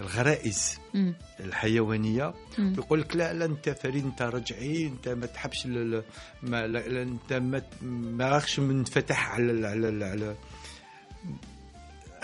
الغرائز 0.00 0.78
مم. 0.94 1.14
الحيوانية 1.40 2.34
مم. 2.58 2.74
يقول 2.78 3.00
لك 3.00 3.16
لا 3.16 3.32
لا 3.32 3.44
أنت 3.44 3.68
فريد 3.70 4.04
أنت 4.04 4.22
رجعي 4.22 4.86
أنت 4.86 5.08
ما 5.08 5.26
تحبش 5.26 5.66
ما 6.42 6.66
لا 6.66 7.02
أنت 7.02 7.32
ما 7.32 7.62
ما 7.82 8.28
راكش 8.28 8.60
منفتح 8.60 9.30
على 9.30 9.66
على 9.66 10.04
على 10.04 10.36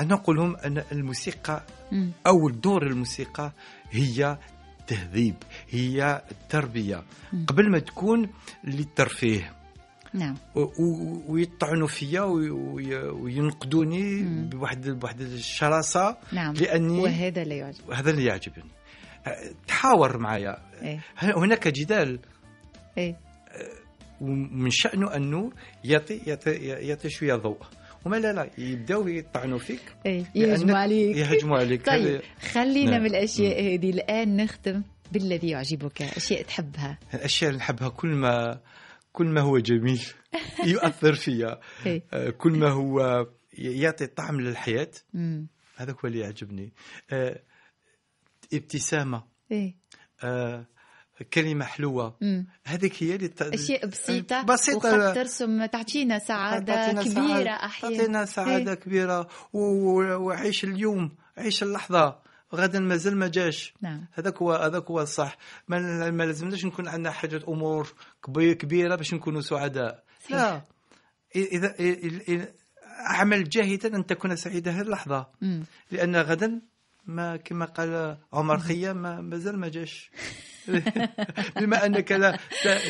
أنا 0.00 0.14
نقول 0.14 0.36
لهم 0.36 0.56
أن 0.56 0.84
الموسيقى 0.92 1.62
اول 2.26 2.60
دور 2.60 2.82
الموسيقى 2.86 3.52
هي 3.90 4.38
تهذيب 4.86 5.34
هي 5.70 6.22
التربية. 6.30 7.02
قبل 7.46 7.70
ما 7.70 7.78
تكون 7.78 8.30
للترفيه. 8.64 9.52
نعم. 10.14 10.34
ويطعنوا 11.28 11.86
فيا 11.88 12.20
وي- 12.20 12.50
وي- 12.50 12.96
وينقدوني. 13.08 14.22
بواحد 14.22 14.88
بواحد 14.88 15.20
الشراسة. 15.20 16.16
نعم. 16.32 16.54
لأني 16.54 17.00
وهذا 17.00 17.44
لا 17.44 17.54
يعجب. 17.54 17.90
هذا 17.92 18.10
اللي 18.10 18.24
يعجبني. 18.24 18.70
أه، 19.26 19.52
تحاور 19.66 20.18
معايا. 20.18 20.56
إيه. 20.82 21.00
هناك 21.18 21.68
جدال؟ 21.68 22.18
إيه. 22.98 23.16
ومن 24.20 24.70
شأنه 24.70 25.16
أنه 25.16 25.52
يعطي 25.84 26.20
يعطي 26.26 26.50
يعطي 26.66 27.10
شوية 27.10 27.34
ضوء. 27.34 27.58
وما 28.04 28.16
لا 28.16 28.32
لا. 28.32 28.50
يبداو 28.58 29.08
يطعنوا 29.08 29.58
فيك. 29.58 29.96
إيه 30.06 30.24
يهجموا 30.34 30.76
عليك. 30.78 31.16
يهجموا 31.16 31.58
عليك. 31.58 31.86
طيب 31.86 32.20
خلينا 32.52 32.90
نعم. 32.90 33.00
من 33.00 33.06
الأشياء 33.06 33.74
هذه. 33.74 33.90
الآن 33.90 34.36
نختم 34.36 34.82
بالذي 35.12 35.48
يعجبك 35.48 36.02
أشياء 36.02 36.42
تحبها. 36.42 36.98
الأشياء 37.14 37.50
اللي 37.50 37.58
نحبها 37.58 37.88
كل 37.88 38.08
ما 38.08 38.60
كل 39.12 39.26
ما 39.26 39.40
هو 39.40 39.58
جميل 39.58 40.02
يؤثر 40.66 41.14
فيا. 41.14 41.60
إيه. 41.86 42.02
أه، 42.12 42.30
كل 42.30 42.52
ما 42.52 42.70
هو 42.70 43.26
يعطي 43.58 44.06
طعم 44.06 44.40
للحياة. 44.40 44.90
مم. 45.14 45.46
هذا 45.76 45.92
هو 45.92 45.98
اللي 46.08 46.18
يعجبني. 46.18 46.72
أه، 47.10 47.42
ابتسامة. 48.54 49.24
إيه. 49.52 49.74
أه، 50.24 50.66
كلمة 51.22 51.64
حلوة. 51.64 52.16
هذيك 52.64 53.02
هي 53.02 53.14
اللي 53.14 53.28
ت- 53.28 53.42
أشياء 53.42 53.86
بسيطة 53.86 54.42
بسيطة. 54.42 55.12
ترسم 55.14 55.64
تعطينا 55.66 56.18
سعادة- 56.18 56.70
أحيانا. 56.70 57.96
تعطينا 57.96 58.24
سعادة 58.24 58.70
إيه. 58.72 58.78
كبيرة. 58.78 59.28
وعيش 59.52 60.64
اليوم. 60.64 61.16
عيش 61.38 61.62
اللحظة. 61.62 62.18
غدا 62.54 62.80
مازال 62.80 63.16
ما 63.16 63.28
جاش. 63.28 63.74
نعم. 63.82 64.06
هذاك 64.12 64.36
هو 64.42 64.52
هذاك 64.52 64.84
هو 64.90 65.00
الصح. 65.00 65.36
ما, 65.68 66.10
ما 66.10 66.22
لازمناش 66.22 66.64
نكون 66.64 66.88
عندنا 66.88 67.10
حاجة 67.10 67.40
أمور 67.48 67.92
كبي- 68.26 68.54
كبيرة 68.54 68.94
باش 68.96 69.14
نكونوا 69.14 69.40
سعداء. 69.40 70.04
صحيح. 70.24 70.36
لا. 70.36 70.62
إذا 71.36 71.74
أعمل 73.10 73.48
جاهدا 73.48 73.96
أن 73.96 74.06
تكون 74.06 74.36
سعيدا 74.36 74.70
هذه 74.70 74.80
اللحظة. 74.80 75.26
مم. 75.40 75.64
لأن 75.90 76.16
غدا 76.16 76.60
ما 77.06 77.36
كما 77.36 77.64
قال 77.64 78.16
عمر 78.32 78.58
خيام 78.58 78.96
ما 79.02 79.20
مازال 79.20 79.58
ما 79.58 79.68
جاش. 79.68 80.10
بما 81.60 81.86
أنك 81.86 82.12
لا, 82.12 82.38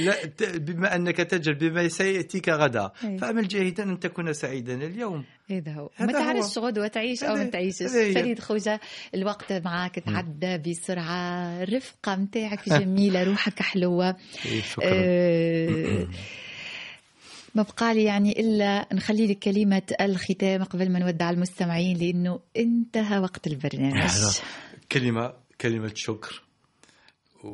لا 0.00 0.24
ت- 0.26 0.56
بما 0.56 0.94
أنك 0.96 1.16
تجل 1.16 1.54
بما 1.54 1.88
سيأتيك 1.88 2.48
غدا. 2.48 2.90
أي. 3.04 3.18
فأعمل 3.18 3.48
جاهدا 3.48 3.82
أن 3.82 4.00
تكون 4.00 4.32
سعيدا 4.32 4.74
اليوم. 4.74 5.24
هذا 5.50 5.72
هو. 5.72 5.90
ما. 6.00 6.12
تعرفش 6.12 6.58
غدوة 6.58 6.86
تعيش 6.86 7.22
أو 7.24 7.34
ما 7.36 7.44
تعيشش. 7.44 7.82
فريد 8.14 8.38
خوجة 8.38 8.80
الوقت 9.14 9.52
معك 9.52 9.98
تعدى 9.98 10.58
بسرعة. 10.58 11.62
الرفقة 11.62 12.16
متاعك 12.16 12.68
جميلة 12.68 13.22
روحك 13.30 13.62
حلوة. 13.62 14.16
شكرا. 14.72 14.84
آه، 14.92 16.06
ما 17.54 17.62
بقى 17.62 17.94
لي 17.94 18.04
يعني 18.04 18.40
إلا 18.40 18.86
نخلي 18.94 19.26
لك 19.26 19.38
كلمة 19.38 19.82
الختام 20.00 20.64
قبل 20.64 20.90
ما 20.90 20.98
نودع 20.98 21.30
المستمعين 21.30 21.96
لأنه 21.98 22.40
انتهى 22.56 23.18
وقت 23.18 23.46
البرنامج. 23.46 24.10
كلمه 24.92 25.32
كلمة 25.60 25.92
شكر. 25.94 26.42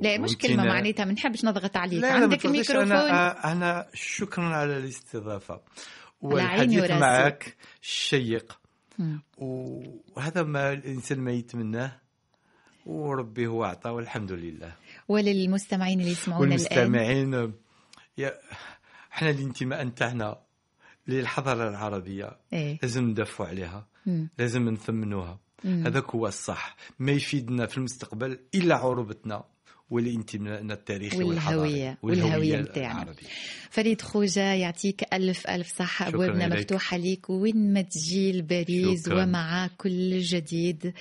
لا 0.03 0.19
مش 0.19 0.31
وامتنان. 0.31 0.69
معناتها 0.69 1.05
ما 1.05 1.13
نحبش 1.13 1.45
نضغط 1.45 1.77
عليك 1.77 2.03
لا 2.03 2.13
عندك. 2.13 2.47
الميكروفون 2.47 2.93
أنا 2.93 3.53
أنا 3.53 3.89
شكرا 3.95 4.45
على 4.45 4.77
الاستضافة 4.77 5.61
والحديث. 6.23 6.91
معك 6.91 7.57
شيق. 7.81 8.61
وهذا 9.39 10.43
ما 10.43 10.73
الإنسان 10.73 11.21
ما 11.21 11.33
يتمناه 11.33 11.93
وربي 12.87 13.47
هو 13.47 13.65
أعطى 13.65 13.91
والحمد 13.91 14.33
لله 14.33 14.73
وللمستمعين 15.09 16.01
اللي 16.01 16.11
يسمعونا 16.11 16.41
والمستمعين 16.41 17.53
يا 18.19 18.33
إحنا 19.13 19.31
الانتماء 19.31 19.85
نتاعنا 19.85 20.39
للحضارة 21.09 21.69
العربية 21.69 22.37
إيه. 22.53 22.79
لازم 22.83 23.05
ندافعوا 23.05 23.49
عليها 23.49 23.87
مم. 24.07 24.31
لازم 24.39 24.69
نثمنوها. 24.69 25.39
هذاك 25.65 26.11
هو 26.11 26.27
الصح 26.27 26.77
ما 26.99 27.13
يفيدنا 27.13 27.67
في 27.67 27.79
المستقبل 27.79 28.39
إلا 28.55 28.77
عروبتنا 28.77 29.45
والانتمائنا 29.91 30.75
التاريخي 30.75 31.23
والهوية 31.23 31.99
والحضاري 32.03 32.51
والهوية. 32.53 32.73
العربية. 32.77 33.27
فريد 33.71 34.03
خوجة 34.03 34.53
يعطيك 34.55 35.15
ألف 35.15 35.47
ألف 35.47 35.79
صحة 35.79 36.09
أبوابنا. 36.09 36.49
مفتوحة 36.49 36.97
ليك 36.97 37.31
وين 37.31 37.73
ما 37.73 37.83
تجي 37.83 38.45
شكراً. 38.97 39.23
ومع 39.25 39.71
كل 39.79 40.19
جديد 40.21 40.93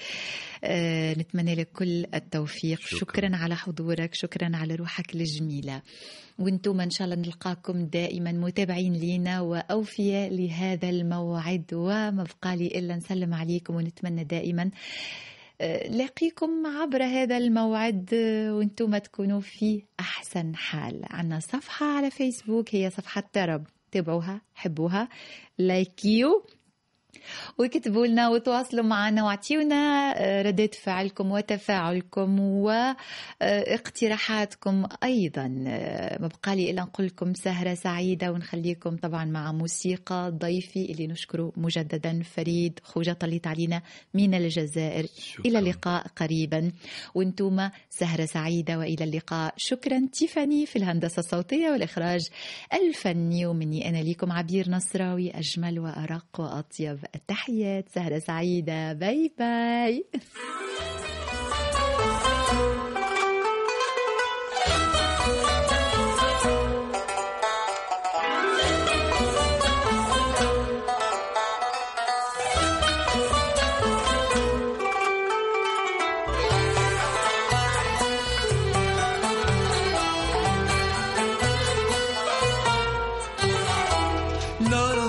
آه 0.63 1.13
نتمنى 1.13 1.55
لك 1.55 1.69
كل 1.71 2.05
التوفيق 2.13 2.79
شكرا. 2.81 2.99
شكراً. 2.99 3.35
على 3.35 3.55
حضورك 3.55 4.13
شكرا 4.15 4.51
على 4.53 4.75
روحك 4.75 5.15
الجميلة 5.15 5.81
وأنتم 6.39 6.81
إن 6.81 6.89
شاء 6.89 7.05
الله 7.07 7.15
نلقاكم 7.15 7.85
دائما 7.85 8.31
متابعين 8.31 8.93
لينا 8.93 9.41
وأوفياء 9.41 10.33
لهذا 10.33 10.89
الموعد 10.89 11.65
وما 11.73 12.23
بقى 12.41 12.57
لي 12.57 12.67
إلا 12.67 12.95
نسلم 12.95 13.33
عليكم 13.33 13.75
ونتمنى 13.75 14.23
دائما 14.23 14.69
لاقيكم 15.89 16.67
عبر 16.67 17.03
هذا 17.03 17.37
الموعد 17.37 18.09
آه، 18.13 18.53
وأنتم 18.55 18.97
تكونوا 18.97 19.39
في 19.41 19.83
أحسن 19.99 20.55
حال. 20.55 21.01
عنا 21.09 21.39
صفحة 21.39 21.85
على 21.85 22.11
فيسبوك 22.11 22.75
هي 22.75 22.89
صفحة 22.89 23.23
ترب 23.33 23.67
تابعوها 23.91 24.41
حبوها. 24.53 25.09
لايكيو 25.57 26.45
وكتبوا 27.57 28.07
لنا 28.07 28.29
وتواصلوا 28.29 28.83
معنا 28.83 29.23
واعطيونا 29.23 30.13
آه، 30.17 30.41
ردات 30.41 30.75
فعلكم 30.75 31.31
وتفاعلكم 31.31 32.39
واقتراحاتكم 33.41 34.85
أيضا. 35.03 35.63
آه، 35.67 36.21
ما 36.21 36.27
بقى 36.27 36.55
لي 36.55 36.71
إلا 36.71 36.81
نقول 36.81 37.07
لكم 37.07 37.33
سهرة 37.33 37.73
سعيدة 37.73 38.31
ونخليكم 38.31 38.95
طبعا 38.97 39.25
مع 39.25 39.51
موسيقى 39.51 40.31
ضيفي 40.37 40.91
اللي 40.91 41.07
نشكره 41.07 41.51
مجددا 41.57 42.23
فريد 42.23 42.79
خوجة 42.83 43.13
طليت 43.13 43.47
علينا 43.47 43.81
من 44.13 44.33
الجزائر. 44.33 45.05
شكراً. 45.19 45.45
إلى 45.45 45.59
اللقاء 45.59 46.07
قريبا. 46.15 46.71
وأنتم 47.15 47.69
سهرة 47.89 48.25
سعيدة 48.25 48.77
وإلى 48.79 49.03
اللقاء. 49.03 49.53
شكرا 49.57 50.07
تيفاني 50.13 50.65
في 50.65 50.75
الهندسة 50.75 51.19
الصوتية 51.19 51.69
والإخراج 51.69 52.27
الفني. 52.73 53.45
ومني 53.45 53.89
أنا 53.89 54.03
لكم 54.03 54.31
عبير 54.31 54.69
نصراوي 54.69 55.31
أجمل 55.31 55.79
وأرق 55.79 56.25
وأطيب. 56.39 56.98
الحب 56.99 57.15
التحيات 57.15 57.89
سهرة 57.89 58.19
سعيدة. 58.19 58.93
باي 58.93 59.31
باي. 59.39 60.05
نار 84.61 84.99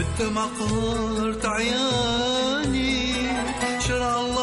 بالدمع 0.00 0.44
قهرت 0.58 1.46
عياني 1.46 3.12
شرع 3.80 4.20
الله 4.20 4.39